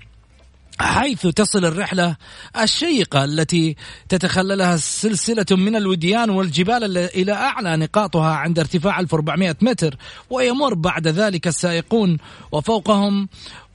[0.78, 2.16] حيث تصل الرحلة
[2.60, 3.76] الشيقة التي
[4.08, 9.96] تتخللها سلسلة من الوديان والجبال إلى أعلى نقاطها عند ارتفاع 1400 متر
[10.30, 12.18] ويمر بعد ذلك السائقون
[12.52, 13.28] وفوقهم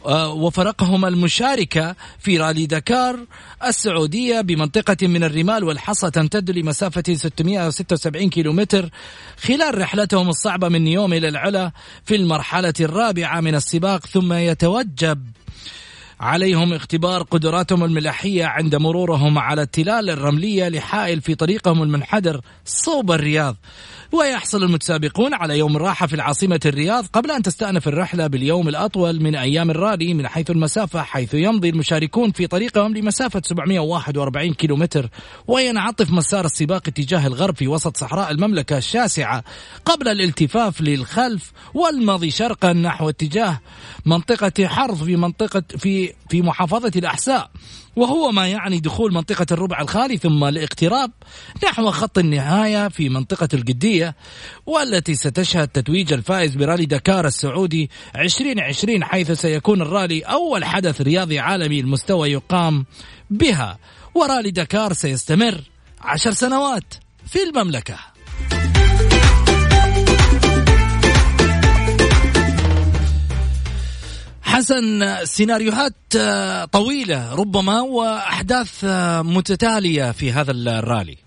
[0.05, 3.19] آه، وفرقهم المشاركة في رالي دكار
[3.65, 8.89] السعودية بمنطقة من الرمال والحصى تمتد لمسافة 676 كيلومتر.
[9.37, 11.71] خلال رحلتهم الصعبة من نيوم إلى العلا
[12.05, 15.25] في المرحلة الرابعة من السباق ثم يتوجب
[16.19, 23.55] عليهم اختبار قدراتهم الملاحية عند مرورهم على التلال الرملية لحائل في طريقهم المنحدر صوب الرياض.
[24.11, 29.35] ويحصل المتسابقون على يوم الراحة في العاصمة الرياض قبل أن تستأنف الرحلة باليوم الأطول من
[29.35, 35.09] أيام الرالي من حيث المسافة حيث يمضي المشاركون في طريقهم لمسافة 741 كيلومتر.
[35.47, 39.43] وينعطف مسار السباق اتجاه الغرب في وسط صحراء المملكة الشاسعة
[39.85, 43.61] قبل الالتفاف للخلف والمضي شرقا نحو اتجاه
[44.05, 47.51] منطقة حرث في منطقة في في محافظة الأحساء
[47.95, 51.11] وهو ما يعني دخول منطقة الربع الخالي ثم الاقتراب
[51.63, 54.15] نحو خط النهاية في منطقة القدية
[54.65, 61.79] والتي ستشهد تتويج الفائز برالي دكار السعودي 2020 حيث سيكون الرالي أول حدث رياضي عالمي
[61.79, 62.85] المستوى يقام
[63.29, 63.77] بها.
[64.15, 65.61] ورالي دكار سيستمر
[66.01, 66.93] عشر سنوات
[67.27, 68.08] في المملكة.
[74.49, 81.17] حسن سيناريوهات آه، طويلة ربما وأحداث آه، متتالية في هذا الرالي.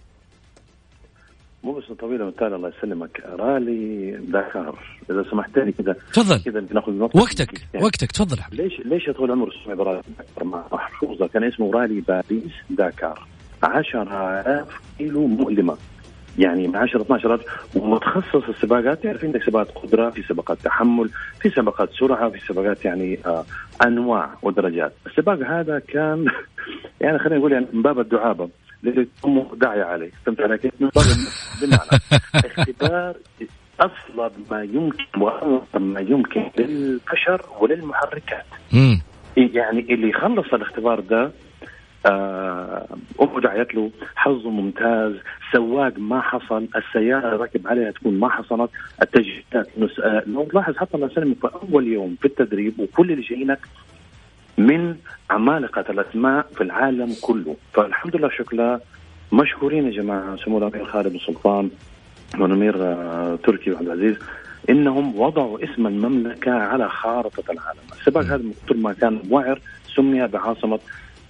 [1.64, 3.22] مو بس طويلة متتالية الله يسلمك.
[3.38, 4.78] رالي داكار
[5.10, 6.42] إذا سمحت لي كذا تفضل.
[6.42, 7.84] كذا بناخذ وقتك يعني.
[7.86, 8.38] وقتك تفضل.
[8.52, 13.26] ليش ليش طول عمره سمي رالي داكار محفوظه كان اسمه رالي باريس داكار.
[13.62, 15.76] 10000 كيلو مؤلمة.
[16.38, 17.40] يعني من 10 12
[17.74, 23.18] ومتخصص السباقات تعرف عندك سباقات قدرة في سباقات تحمل في سباقات سرعة في سباقات يعني
[23.26, 23.44] آه
[23.86, 24.92] أنواع ودرجات.
[25.06, 26.26] السباق هذا كان
[27.00, 28.48] يعني خلينا نقول يعني من باب الدعابة
[28.84, 30.10] اللي امه داعيه عليه.
[30.26, 31.04] فهمت علي كيف؟ من باب
[31.62, 32.02] بمعنى
[32.34, 33.14] اختبار
[33.80, 35.04] أصلب ما يمكن
[35.74, 38.44] ما يمكن للبشر وللمحركات.
[39.36, 41.30] يعني اللي يخلص الاختبار ده
[42.06, 45.12] امه دعيت له حظه ممتاز
[45.52, 48.70] سواق ما حصل السيارة ركب عليها تكون ما حصلت
[49.02, 49.68] التجهيزات
[50.04, 53.58] آه، لو تلاحظ حتى الله يسلمك في أول يوم في التدريب وكل اللي جايينك
[54.58, 54.96] من
[55.30, 57.56] عمالقة الأسماء في العالم كله.
[57.72, 58.80] فالحمد لله شكلها
[59.32, 61.70] مشكورين يا جماعة سمو الامير خالد بن سلطان
[62.38, 64.16] والأمير آه، تركي وعبد العزيز
[64.70, 69.60] إنهم وضعوا اسم المملكة على خارطة العالم، السباق هذا طول ما كان وعر
[69.96, 70.78] سمي بعاصمة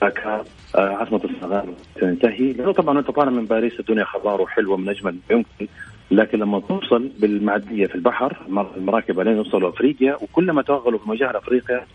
[0.00, 0.44] داكار
[0.76, 2.52] آه، عاصمه السنغال تنتهي.
[2.52, 5.68] لأنه طبعا انت طالع من باريس الدنيا خضار وحلوة من أجمل ما يمكن.
[6.10, 8.36] لكن لما توصل بالمعدية في البحر
[8.76, 11.86] المراكب لين يوصلوا أفريقيا وكلما توغلوا في مجال أفريقيا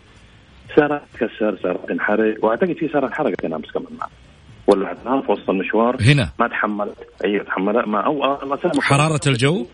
[0.76, 4.12] سارة تكسر سارة تنحرق وأعتقد في سارة انحرقت أمس كمان معنا
[4.66, 5.96] ولا في وسط المشوار.
[6.00, 9.66] هنا؟ ما تحملت أي تحملت ما أو آه، حرارة الجو؟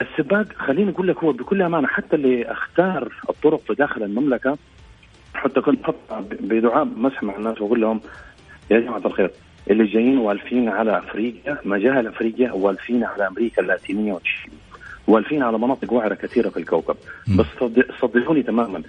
[0.00, 4.58] السباق خليني أقول لك هو بكل أمانة حتى اللي اختار الطرق في داخل المملكة
[5.36, 5.94] حتى كنت أحط
[6.40, 8.00] بدعاء مسح مع الناس وأقول لهم
[8.70, 9.30] يا جماعة الخير
[9.70, 14.56] اللي جايين والفين على أفريقيا مجال أفريقيا والفين على أمريكا اللاتينية وتشيلي
[15.08, 16.96] والفين على مناطق وعره كثيرة في الكوكب
[17.28, 17.36] م.
[17.36, 17.46] بس
[18.02, 18.82] صدقوني تماما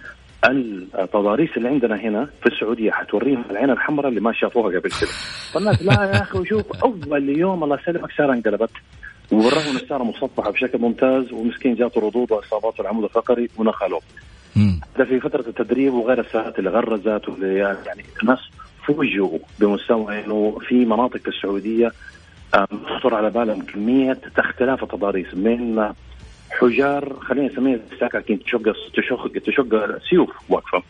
[0.45, 5.09] التضاريس اللي عندنا هنا في السعودية حتوريهم العين الحمراء اللي ما شافوها قبل كده
[5.53, 8.69] فالناس لا يا أخي وشوف أول يوم الله يسلمك ساره انقلبت
[9.31, 14.01] وبالرغم من الساره مسطحه بشكل ممتاز ومسكين جاته ردود وإصابات العمود الفقري ونخلوه.
[14.95, 18.39] هذا في فترة التدريب وغير الساعات اللي غرزت واللي يعني الناس
[18.87, 21.91] فوجئوا بمستوى إنه في مناطق السعودية
[22.53, 25.93] تخطر على بالهم كمية اختلاف التضاريس من
[26.49, 28.61] حجار خلينا نسميها سكاكين تشق
[28.93, 30.83] تشق تشق سيوف واقفه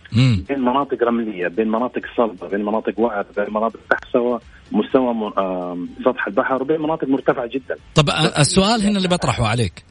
[0.48, 4.40] بين مناطق رملية بين مناطق صلبة بين مناطق وعر بين مناطق تحت سوا
[4.72, 5.32] مستوى
[6.06, 7.76] سطح البحر وبين مناطق مرتفعة جدا.
[7.96, 9.84] طب السؤال هنا اللي بطرحه عليك.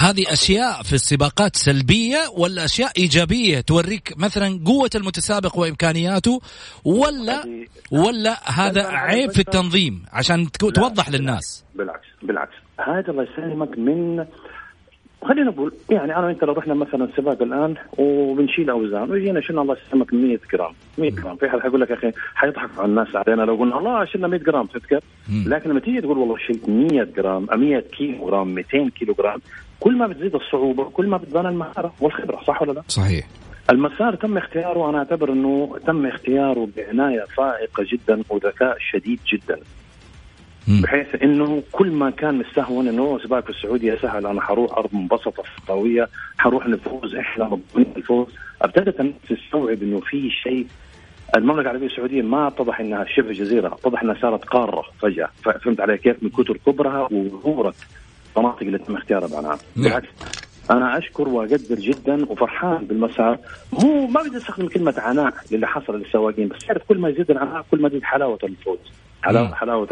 [0.00, 6.40] هذه أشياء في السباقات سلبية ولا أشياء إيجابية توريك مثلا قوة المتسابق وإمكانياته
[6.84, 11.64] ولا ولا هذا عيب في التنظيم عشان توضح للناس.
[11.74, 12.52] بالعكس بالعكس.
[12.80, 14.24] هذا الله يسلمك من
[15.28, 19.76] خلينا نقول يعني أنا وأنت لو رحنا مثلا سباق الآن وبنشيل أوزان ويجينا شلنا الله
[19.86, 21.36] يسلمك 100 جرام 100 جرام.
[21.36, 24.40] في حد حيقول لك يا أخي حيضحك على الناس علينا لو قلنا الله شلنا 100
[24.40, 24.66] جرام.
[24.66, 25.00] تذكر؟
[25.46, 29.40] لكن لما تيجي تقول والله شلت 100 جرام 100 كيلو جرام 200 كيلو جرام
[29.80, 33.26] كل ما بتزيد الصعوبة كل ما بتبان المهاره والخبرة صح ولا لا؟ صحيح.
[33.70, 39.60] المسار تم اختياره أنا أعتبر إنه تم اختياره بعناية فائقة جدا وذكاء شديد جدا.
[40.82, 45.42] بحيث إنه كل ما كان مستهون إنه سباق في السعودية سهل أنا حروح أرض منبسطة
[45.68, 48.26] قويه حروح نفوز إحنا الفوز.
[48.62, 50.66] أبتدت الناس تستوعب إنه في شيء
[51.36, 55.28] المملكة العربية السعودية ما اتضح إنها شبه جزيرة اتضح إنها صارت قارة فجأة.
[55.44, 57.76] فهمت علي كيف؟ من كثر كبرها وظهورت
[58.36, 59.84] المناطق اللي تم اختيارها بعناها نعم.
[59.84, 60.08] بالعكس
[60.70, 63.38] أنا أشكر وأقدر جدا وفرحان بالمسار.
[63.84, 67.64] هو ما بدي استخدم كلمة عناء للي حصل للسواقين بس تعرف كل ما يزيد العناء
[67.70, 68.78] كل ما يزيد حلاوة الفوز.
[69.22, 69.88] حلاوه حلاوة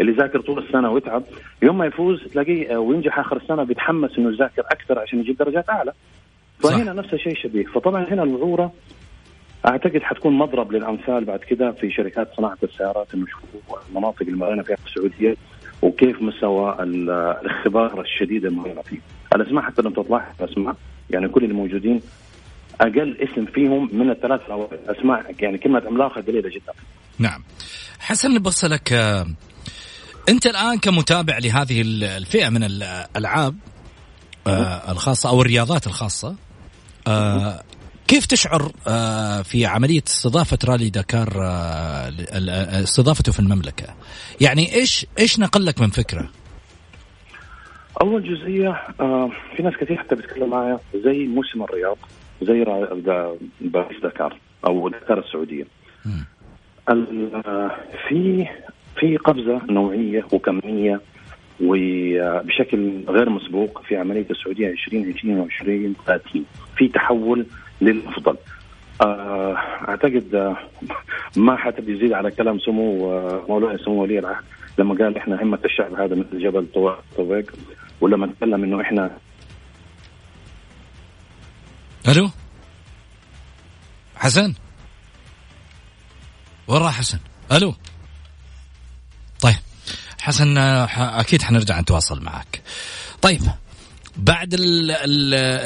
[0.00, 1.22] اللي ذاكر طول السنة ويتعب.
[1.62, 5.92] يوم ما يفوز تلاقيه وينجح آخر السنة بيتحمس إنه يذاكر أكثر عشان يجيب درجات أعلى.
[6.58, 7.64] فهنا نفس الشيء شبيه.
[7.64, 8.72] فطبعا هنا الوعوره
[9.66, 13.26] أعتقد حتكون مضرب للأمثال بعد كده في شركات صناعة السيارات انه
[13.88, 15.36] المناطق اللي مرينا فيها في السعودية.
[15.82, 18.98] وكيف مستوى الاختبار الشديد اللي مرينا فيه.
[19.34, 20.76] الأسماء حتى لو تطلع أسماء
[21.10, 22.00] يعني كل اللي موجودين
[22.80, 24.40] أقل اسم فيهم من الثلاث
[24.88, 26.72] أسماء يعني كلمة عملاقة قليلة جدا.
[27.18, 27.44] نعم.
[27.98, 29.26] حسن بسألك آه،
[30.28, 33.56] أنت الآن كمتابع لهذه الفئة من الألعاب
[34.46, 36.36] آه، الخاصة أو الرياضات الخاصة
[37.06, 37.62] آه،
[38.12, 38.72] كيف تشعر
[39.42, 41.28] في عملية استضافة رالي دكار
[42.82, 43.86] استضافته في المملكة؟
[44.40, 46.28] يعني إيش إيش نقل لك من فكرة؟
[48.02, 48.82] أول جزئية
[49.56, 51.98] في ناس كثير حتى بيتكلم معايا زي موسم الرياض
[52.42, 52.64] زي
[53.60, 55.64] باريس دكار أو دكار السعودية.
[58.08, 58.46] في
[59.00, 61.00] في قفزه نوعية وكمية
[61.60, 66.44] وبشكل غير مسبوق في عملية السعودية 2020 و 2030
[66.76, 67.46] في تحول
[67.82, 68.36] للأفضل
[69.00, 69.56] آه،
[69.88, 70.54] أعتقد
[71.36, 73.08] ما حتى يزيد على كلام سمو
[73.48, 74.44] مولاي سمو ولي العهد
[74.78, 76.66] لما قال إحنا همة الشعب هذا مثل جبل
[77.16, 77.52] طويق
[78.00, 79.10] ولما تكلم إنه إحنا
[82.08, 82.30] ألو
[84.16, 84.54] حسن
[86.68, 87.18] وين راح حسن؟
[87.52, 87.74] ألو
[89.40, 89.56] طيب
[90.20, 92.62] حسن أكيد حنرجع نتواصل معك.
[93.22, 93.40] طيب
[94.16, 94.56] بعد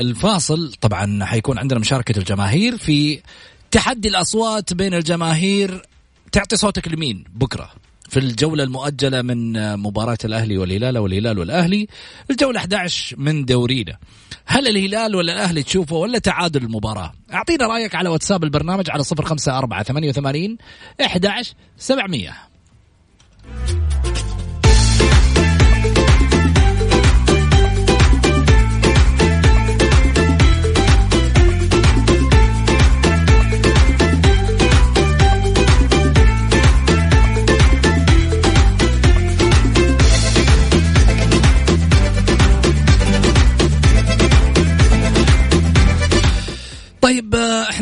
[0.01, 3.21] الفاصل طبعا حيكون عندنا مشاركة الجماهير في
[3.71, 5.83] تحدي الأصوات بين الجماهير.
[6.33, 7.71] تعطي صوتك لمين بكرة؟
[8.09, 11.89] في الجولة المؤجلة من مباراة الأهلي والهلال والهلال والأهلي.
[12.31, 13.97] الجولة 11 من دورينا.
[14.47, 19.83] هل الهلال ولا الأهلي تشوفه ولا تعادل المباراة؟ أعطينا رأيك على واتساب البرنامج على 054
[19.85, 20.57] 88
[21.01, 22.33] 11 700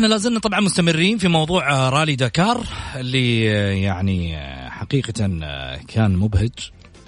[0.05, 4.37] إحنا لازلنا طبعا مستمرين في موضوع آه، رالي دكار اللي آه، يعني
[4.69, 5.13] حقيقة
[5.87, 6.51] كان مبهج.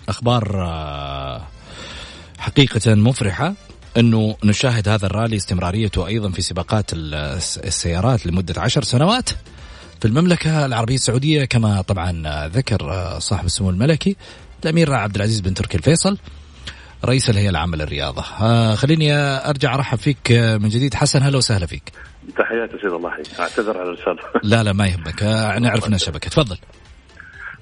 [0.09, 0.43] أخبار
[2.37, 3.53] حقيقة مفرحة
[3.97, 9.29] إنه نشاهد هذا الرالي استمراريته أيضا في سباقات السيارات لمدة عشر سنوات
[9.99, 11.45] في المملكة العربية السعودية.
[11.45, 14.15] كما طبعا ذكر صاحب السمو الملكي
[14.63, 16.17] الأمير عبد العزيز بن تركي الفيصل.
[17.05, 18.23] رئيس الهيئة العامة للرياضة.
[18.41, 19.13] آه خليني
[19.49, 20.93] أرجع أرحب فيك من جديد.
[20.93, 21.91] حسن هلا وسهلا فيك.
[22.37, 23.09] تحياتي سيد الله.
[23.09, 24.19] يحييك أعتذر على الرساله
[24.51, 25.23] لا لا ما يهمك.
[25.23, 26.57] آه نعرف الشبكه تفضل.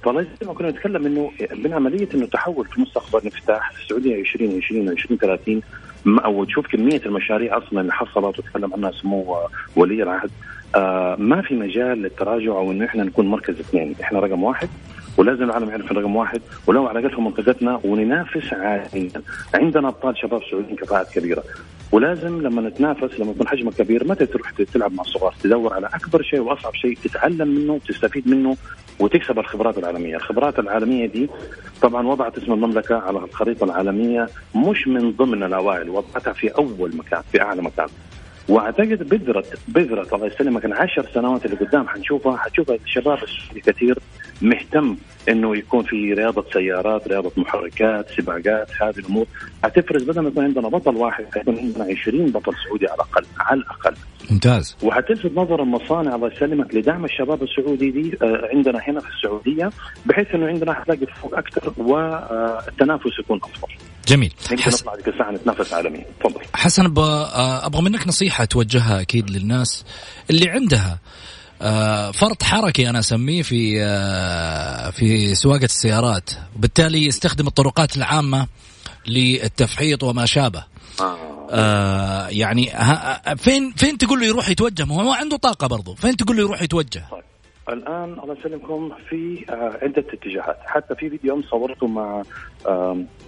[0.05, 1.31] والله زي ما كنا نتكلم إنه
[1.63, 5.61] من عملية إنه تحول في مستقبل انفتاح في السعوديه 2020 و 2030
[6.07, 9.37] أو تشوف كمية المشاريع أصلا اللي حصلت وتكلم عنها سمو
[9.75, 10.29] ولي العهد.
[10.75, 14.69] آه ما في مجال للتراجع أو إنه إحنا نكون مركز اثنين، إحنا رقم واحد.
[15.17, 19.21] ولازم العالم يعرف رقم واحد ولو قدر منطقتنا وننافس عالميا
[19.53, 21.43] عندنا أبطال شباب سعوديين كفاءات كبيرة.
[21.91, 26.21] ولازم لما نتنافس لما يكون حجمك كبير متى تروح تلعب مع الصغار تدور على أكبر
[26.21, 28.57] شيء وأصعب شيء تتعلم منه تستفيد منه
[28.99, 31.29] وتكسب الخبرات العالمية، الخبرات العالمية دي
[31.81, 37.21] طبعا وضعت اسم المملكة على الخريطة العالمية مش من ضمن الأوائل، وضعتها في أول مكان
[37.31, 37.87] في أعلى مكان.
[38.49, 43.99] وأعتقد بذره بذرة الله يسلمك العشر سنوات اللي قدام حنشوفها حتشوفها الشباب السعودي كثير.
[44.41, 44.97] مهتم
[45.29, 49.25] إنه يكون في رياضة سيارات، رياضة محركات، سباقات، هذه الأمور
[49.63, 53.59] حتفرز بدل ما يكون عندنا بطل واحد حيكون عندنا 20 بطل سعودي على الأقل على
[53.59, 53.95] الأقل.
[54.31, 54.77] ممتاز.
[54.83, 59.69] وحتلفت نظر المصانع الله يسلمك لدعم الشباب السعودي دي آه، عندنا هنا في السعودية
[60.05, 63.73] بحيث إنه عندنا حتلاقي فوق أكثر والتنافس يكون أفضل.
[64.07, 64.81] جميل حس...
[64.81, 69.85] نطلع ذيك الساعة نتنافس عالميا تفضل حسن آه، أبغى منك نصيحة توجهها أكيد للناس
[70.29, 71.44] اللي عندها آه،
[72.11, 76.29] فرط حركي أنا أسميه في آه، في سواقة السيارات.
[76.55, 78.47] وبالتالي يستخدم الطرقات العامة
[79.07, 80.63] للتفحيط وما شابه.
[81.01, 82.27] آه.
[82.29, 82.71] يعني
[83.37, 86.61] فين فين تقول له يروح يتوجه؟ ما هو عنده طاقة برضه فين تقول له يروح
[86.61, 87.23] يتوجه؟ طيب.
[87.69, 89.45] الآن الله يسلمكم في
[89.81, 90.57] عدة اتجاهات.
[90.65, 92.23] حتى في فيديو صورته مع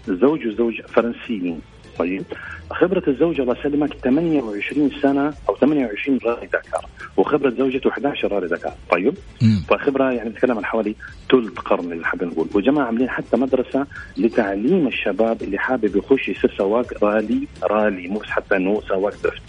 [0.07, 1.61] زوج وزوج فرنسيين.
[1.99, 2.23] طيب.
[2.71, 6.85] خبرة الزوجة الله يسلمك 28 سنة أو 28 رالي دكار
[7.17, 9.13] وخبرة زوجته 11 رالي دكار طيب.
[9.41, 9.63] مم.
[9.69, 10.95] فخبرة يعني نتكلم عن حوالي
[11.31, 12.47] ثلث قرن اللي حابين نقول.
[12.55, 13.85] وجماعة عاملين حتى مدرسة
[14.17, 19.41] لتعليم الشباب اللي حابب يخش يصير سواق رالي رالي مو حتى انه سواق درفت.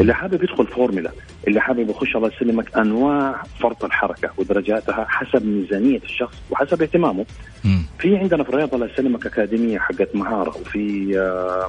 [0.00, 1.10] اللي حابب يدخل فورمولا
[1.48, 7.26] اللي حابب يخش الله يسلمك أنواع فرط الحركة ودرجاتها حسب ميزانية الشخص وحسب اهتمامه.
[7.64, 7.78] م.
[7.98, 11.68] في عندنا في الرياضه الله يسلمك أكاديمية حقت مهارة وفي آه،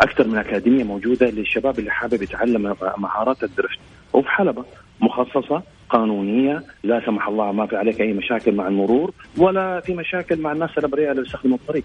[0.00, 3.78] أكثر من أكاديمية موجودة للشباب اللي حابب يتعلم مهارات الدرفت.
[4.12, 4.64] وفي حلبة
[5.00, 10.40] مخصصة قانونية لا سمح الله ما في عليك أي مشاكل مع المرور ولا في مشاكل
[10.40, 11.84] مع الناس الأبرياء اللي يستخدموا الطريق.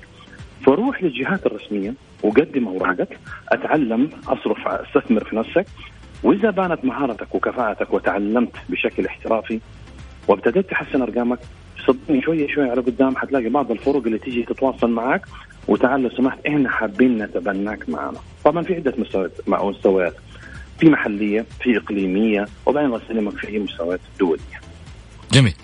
[0.65, 1.93] فروح للجهات الرسمية
[2.23, 5.65] وقدم أوراقك أتعلم أصرف أستثمر في نفسك.
[6.23, 9.59] وإذا بانت مهارتك وكفاءتك وتعلمت بشكل احترافي
[10.27, 11.39] وابتديت تحسن أرقامك
[11.87, 15.21] صدقني شوية شوية على قدام حتلاقي بعض الفرق اللي تيجي تتواصل معك
[15.67, 18.17] وتعال لو سمحت إحنا حابين نتبناك معنا.
[18.43, 18.93] طبعا في عدة
[19.47, 20.15] مستويات
[20.79, 24.59] في محلية في إقليمية وبعدين يسلمك في مستويات دولية.
[25.31, 25.55] جميل.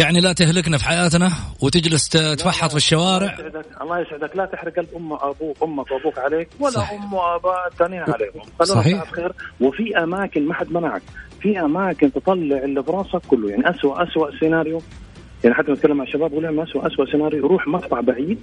[0.00, 1.30] يعني لا تهلكنا في حياتنا
[1.62, 4.36] وتجلس تفحط في الشوارع؟ الله يسعدك الله يسعدك.
[4.36, 7.02] لا تحرق قلب أم أبوك أمك وابوك عليك ولا صحيح.
[7.02, 8.42] أم واباء الثانيين عليهم.
[8.62, 9.12] صحيح.
[9.12, 11.02] خير وفي أماكن ما حد منعك.
[11.40, 13.50] في أماكن تطلع اللي في راسك كله.
[13.50, 14.82] يعني اسوء اسوء سيناريو.
[15.44, 17.46] يعني حتى نتكلم مع الشباب ولا لهم اسوء اسوء سيناريو.
[17.46, 18.38] روح مقطع بعيد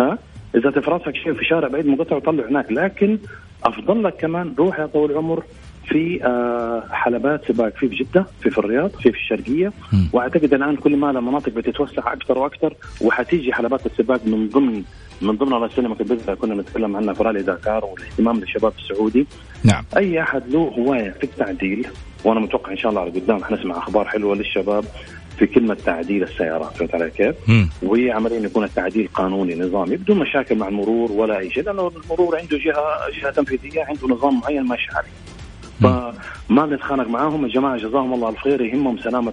[0.00, 0.18] ها؟
[0.54, 2.72] إذا في راسك شيء في شارع بعيد مقطع وطلع هناك.
[2.72, 3.18] لكن
[3.64, 5.44] أفضل لك كمان روح يا طويل العمر
[5.88, 9.72] في آه، حلبات سباق في جدة في في الرياض في في الشرقية.
[10.12, 14.82] وأعتقد الآن كل ما المناطق بتتوسع أكثر وأكثر وحتيجي حلبات السباق من ضمن
[15.22, 19.26] من ضمن الله يسلمك البذره كنا نتكلم عنها في رالي داكار والاهتمام للشباب السعودي.
[19.64, 19.84] نعم.
[19.96, 21.86] أي أحد له هواية في التعديل
[22.24, 24.84] وأنا متوقع إن شاء الله على قدام حنسمع أخبار حلوة للشباب
[25.38, 27.34] في كلمة تعديل السيارات فهمت علي كيف؟
[27.82, 32.36] وهي عمليا يكون التعديل قانوني نظامي بدون مشاكل مع المرور ولا أي شيء لأنه المرور
[32.36, 35.08] عنده جهة جهة تنفيذية عنده نظام معين ماشي عليه.
[36.48, 37.44] ما بنتخانق معاهم.
[37.44, 39.32] الجماعة جزاهم الله الخير يهمهم سلامة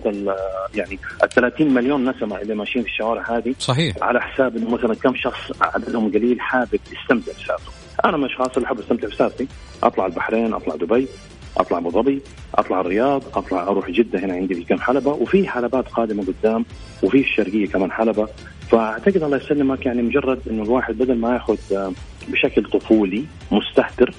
[0.76, 3.56] يعني ال 30 مليون نسمة اللي ماشيين في الشوارع هذه.
[3.60, 3.95] صحيح.
[4.02, 7.72] على حساب إنه مثلا كم شخص عددهم قليل حابب يستمتع بسيارته
[8.06, 9.47] أنا من الاشخاص اللي أحب أستمتع بسيارتي
[9.84, 11.08] أطلع البحرين أطلع دبي
[11.58, 12.22] أطلع أبو ظبي
[12.56, 15.12] أطلع الرياض أطلع أروح جدة هنا عندي في كم حلبة.
[15.12, 16.66] وفي حلبات قادمة قدام
[17.04, 18.28] وفي الشرقية كمان حلبة.
[18.72, 21.58] فأعتقد الله يسلمك يعني مجرد إنه الواحد بدل ما ياخذ
[22.28, 24.14] بشكل طفولي مستهتر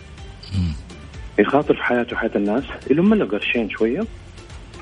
[1.41, 4.01] يخاطر في حياته وحياة الناس يلم له قرشين شوية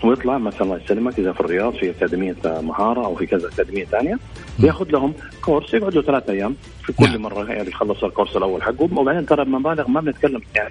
[0.04, 4.18] ويطلع مثلا الله يسلمك إذا في الرياض في أكاديمية مهارة أو في كذا أكاديمية ثانية
[4.58, 7.22] ياخذ لهم course يقعد له ثلاث أيام في كل نعم.
[7.22, 10.70] مرة يعني يخلص ال course الأول حقه وبعدين ترى بمبالغ ما بنتكلم يعني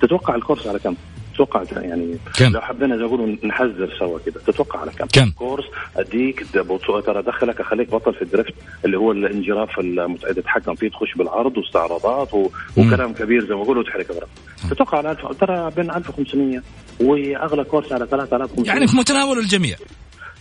[0.00, 0.94] تتوقع ال course على كم؟
[1.40, 5.30] تتوقع يعني كم؟ لو حبينا زي ما يقولوا نحزر سوا كذا تتوقع على كم؟ كم؟
[5.30, 5.64] course
[5.96, 11.14] أديك ترى ادخلك اخليك بطل في ال drift اللي هو الانجراف المتعمد تتحكم فيه تخش
[11.14, 12.48] بالعرض واستعراضات و...
[12.76, 14.28] وكلام كبير زي ما يقولوا وتحرك اغراض
[14.70, 15.16] تتوقع على.
[15.40, 16.62] ترى بين 1500
[17.00, 19.76] واغلى course على 3500 يعني في متناول الجميع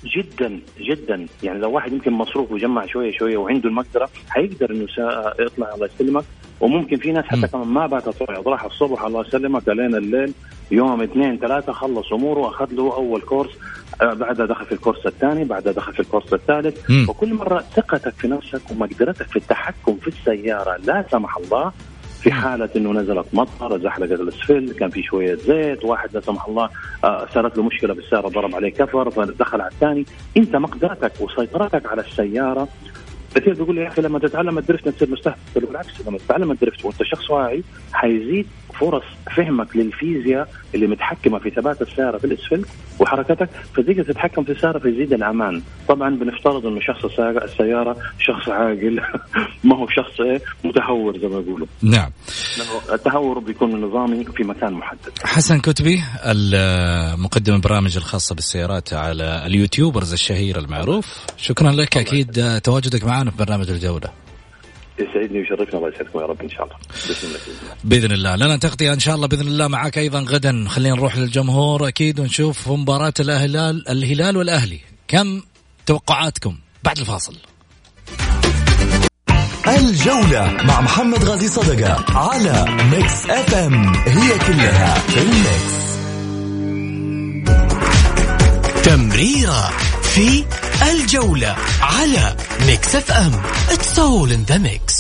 [0.04, 4.88] جدا جدا يعني لو واحد يمكن مصروف وجمع شوية شوية وعنده المقدرة حيقدر إنه.
[5.40, 6.24] يطلع الله يسلمك
[6.60, 7.26] وممكن في ناس.
[7.26, 10.34] حتى كمان ما باتت راح الصبح الله يسلمك لين الليل
[10.72, 13.50] يوم اثنين ثلاثة خلص أموره أخذ له أول كورس
[14.02, 16.90] آه، بعدها دخل في الكورس الثاني بعدها دخل في الكورس الثالث.
[17.10, 21.72] وكل مرة ثقتك في نفسك ومقدرتك في التحكم في السيارة لا سمح الله
[22.22, 26.70] في حالة إنه نزلت مطر زحلق الأسفل كان في شوية زيت واحد لا سمح الله
[27.04, 30.06] آه، صارت له مشكلة بالسيارة ضرب عليه كفر فدخل على الثاني.
[30.38, 32.68] أنت مقدرتك وسيطرتك على السيارة.
[33.36, 37.04] كثير بيقول لي يا أخي لما تتعلم الدرفت تصير مستهتر بالعكس لما تتعلم الدرفت وأنت
[37.04, 37.64] شخص واعي
[37.94, 38.48] حيزيد
[38.80, 39.04] فرص
[39.36, 42.68] فهمك للفيزياء اللي متحكمة في ثبات السيارة في الإسفلت
[43.00, 45.62] وحركتك فتقدر تتحكم في السيارة فيزيد الأمان.
[45.88, 49.02] طبعا بنفترض إنه شخص السياره شخص عاقل
[49.64, 51.68] ما هو شخص إيه؟ متهور زي ما يقولوا.
[51.82, 52.12] نعم.
[52.94, 55.12] التهور بيكون نظامي في مكان محدد.
[55.24, 61.26] حسن كتبي المقدم البرامج الخاصة بالسيارات على اليوتيوبرز الشهير المعروف.
[61.38, 61.98] شكرا لك.
[61.98, 64.10] أكيد آه، تواجدك معنا في برنامج الجولة.
[65.02, 66.76] يسعدني ويشرفني الله يسعدكم يا رب إن شاء الله.
[67.10, 67.40] بسم الله.
[67.84, 68.36] بإذن الله.
[68.36, 70.66] لنا تغطية إن شاء الله بإذن الله معك أيضا غدا.
[70.70, 74.80] خلينا نروح للجمهور أكيد ونشوف مباراة الهلال الهلال والأهلي.
[75.08, 75.42] كم
[75.86, 77.36] توقعاتكم؟ بعد الفاصل.
[79.68, 83.94] الجولة مع محمد غازي صدقة على Mix FM.
[83.96, 85.80] هي كلها في ال mix.
[88.84, 89.89] تمريرة.
[90.16, 90.46] في
[90.92, 92.36] الجولة على
[92.68, 94.94] Mix FM it's all in the mix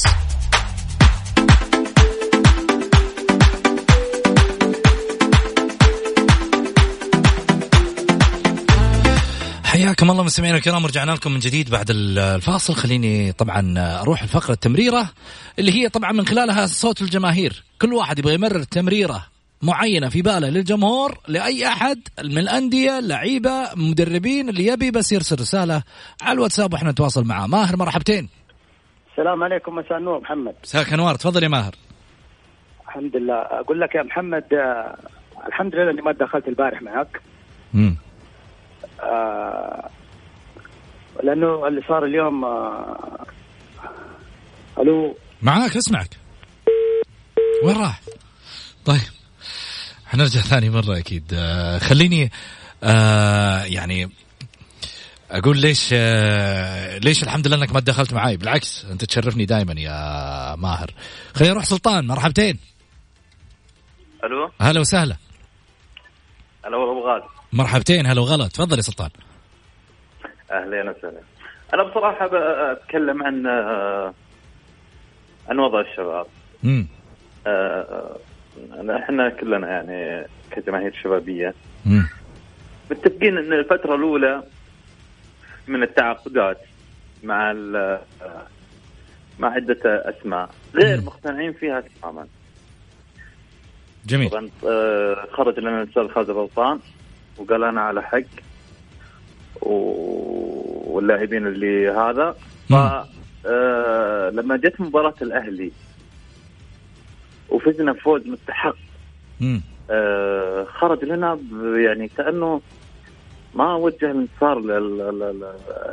[9.63, 12.75] حياكم الله مستمعينا الكرام رجعنا لكم من جديد بعد الفاصل.
[12.75, 15.09] خليني طبعا أروح الفقرة التمريرة
[15.59, 17.63] اللي هي طبعا من خلالها صوت الجماهير.
[17.81, 19.25] كل واحد يبغى يمرر تمريره.
[19.61, 25.83] معينة في باله للجمهور لأي أحد من الأندية لعيبة مدربين اللي يبي بس يرسل رسالة
[26.21, 27.47] على الواتساب وإحنا نتواصل معاه.
[27.47, 28.29] ماهر مرحبتين.
[29.11, 30.55] السلام عليكم مساء النور محمد.
[30.63, 31.75] مساك انوار تفضل يا ماهر.
[32.87, 33.33] الحمد لله.
[33.33, 34.97] أقول لك يا محمد آه،
[35.47, 37.21] الحمد لله إني ما دخلت البارح معك.
[37.73, 37.95] مم.
[39.01, 39.89] آه،
[41.23, 43.25] لأنه اللي صار اليوم آه،
[44.79, 45.15] ألو.
[45.41, 46.09] معاك اسمعك.
[47.63, 48.01] وين راح؟
[48.85, 49.18] طيب.
[50.09, 51.33] حنرجع ثاني مرة أكيد.
[51.33, 52.31] آه خليني
[52.83, 54.09] آه يعني
[55.31, 58.37] أقول ليش آه ليش الحمد لله أنك ما دخلت معاي.
[58.37, 60.91] بالعكس أنت تشرفني دائما يا ماهر.
[61.35, 62.59] خلينا نروح سلطان مرحبتين.
[64.23, 65.15] ألو؟ هلا وسهلا.
[66.63, 67.23] والله أبو غالي.
[67.53, 69.09] مرحبتين هلا وغلا تفضل يا سلطان.
[70.51, 71.21] أهلين وسهلا
[71.73, 72.27] أنا بصراحة
[72.73, 74.13] بتكلم عن آه،
[75.49, 76.25] عن وضع الشباب.
[76.63, 76.87] مم.
[77.47, 78.17] آه،
[78.97, 81.53] إحنا كلنا يعني كجماهير شبابية.
[82.91, 84.43] متفقين إن الفترة الأولى
[85.67, 86.57] من التعاقدات
[87.23, 87.53] مع
[89.39, 91.01] مع عدة أسماء غير.
[91.01, 92.27] مقتنعين فيها تماما
[94.05, 96.79] جميل طبعا آه، خرج لنا الأستاذ خالد الغلطان
[97.37, 98.21] وقال أنا على حق
[99.61, 102.35] واللاعبين اللي هذا
[102.69, 102.73] ف.
[103.45, 105.71] آه، لما جت مباراة الأهلي
[107.51, 108.75] وفزنا فوز مستحق.
[109.91, 111.39] آه، خرج لنا
[111.75, 112.61] يعني كأنه
[113.55, 115.43] ما وجه الانتصار لل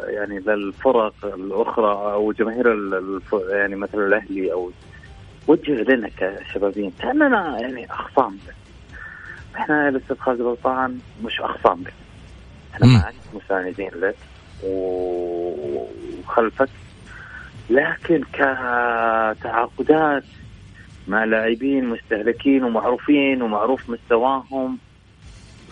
[0.08, 2.90] يعني للفرق الأخرى أو جماهير
[3.50, 4.70] يعني مثلا الأهلي أو
[5.48, 8.52] وجه لنا كشبابين كأننا يعني أخصام له.
[9.56, 11.90] إحنا الاستاذ خالد غلطان مش أخصام له
[12.74, 12.86] إحنا.
[12.86, 14.16] معك مساندين لك
[14.64, 16.68] وخلفك
[17.70, 20.24] لكن كتعاقدات
[21.08, 24.78] مع لاعبين مستهلكين ومعروفين ومعروف مستواهم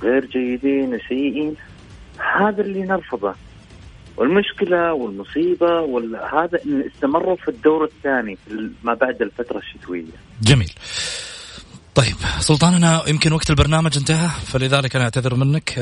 [0.02, 1.54] غير جيدين وسيئين.
[2.40, 3.34] هذا اللي نرفضه.
[4.16, 8.38] والمشكلة والمصيبة وهذا إن استمروا في الدور الثاني
[8.84, 10.04] ما بعد الفترة الشتوية.
[10.42, 10.72] جميل.
[11.94, 15.74] طيب سلطان أنا يمكن وقت البرنامج انتهى فلذلك أنا أعتذر منك.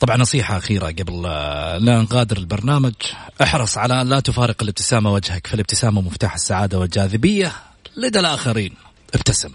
[0.00, 2.94] طبعا نصيحة أخيرة قبل لا نغادر البرنامج.
[3.42, 7.52] احرص على لا تفارق الابتسامة وجهك فالابتسامة مفتاح السعادة والجاذبية
[7.96, 8.74] لدى الآخرين.
[9.14, 9.50] ابتسم.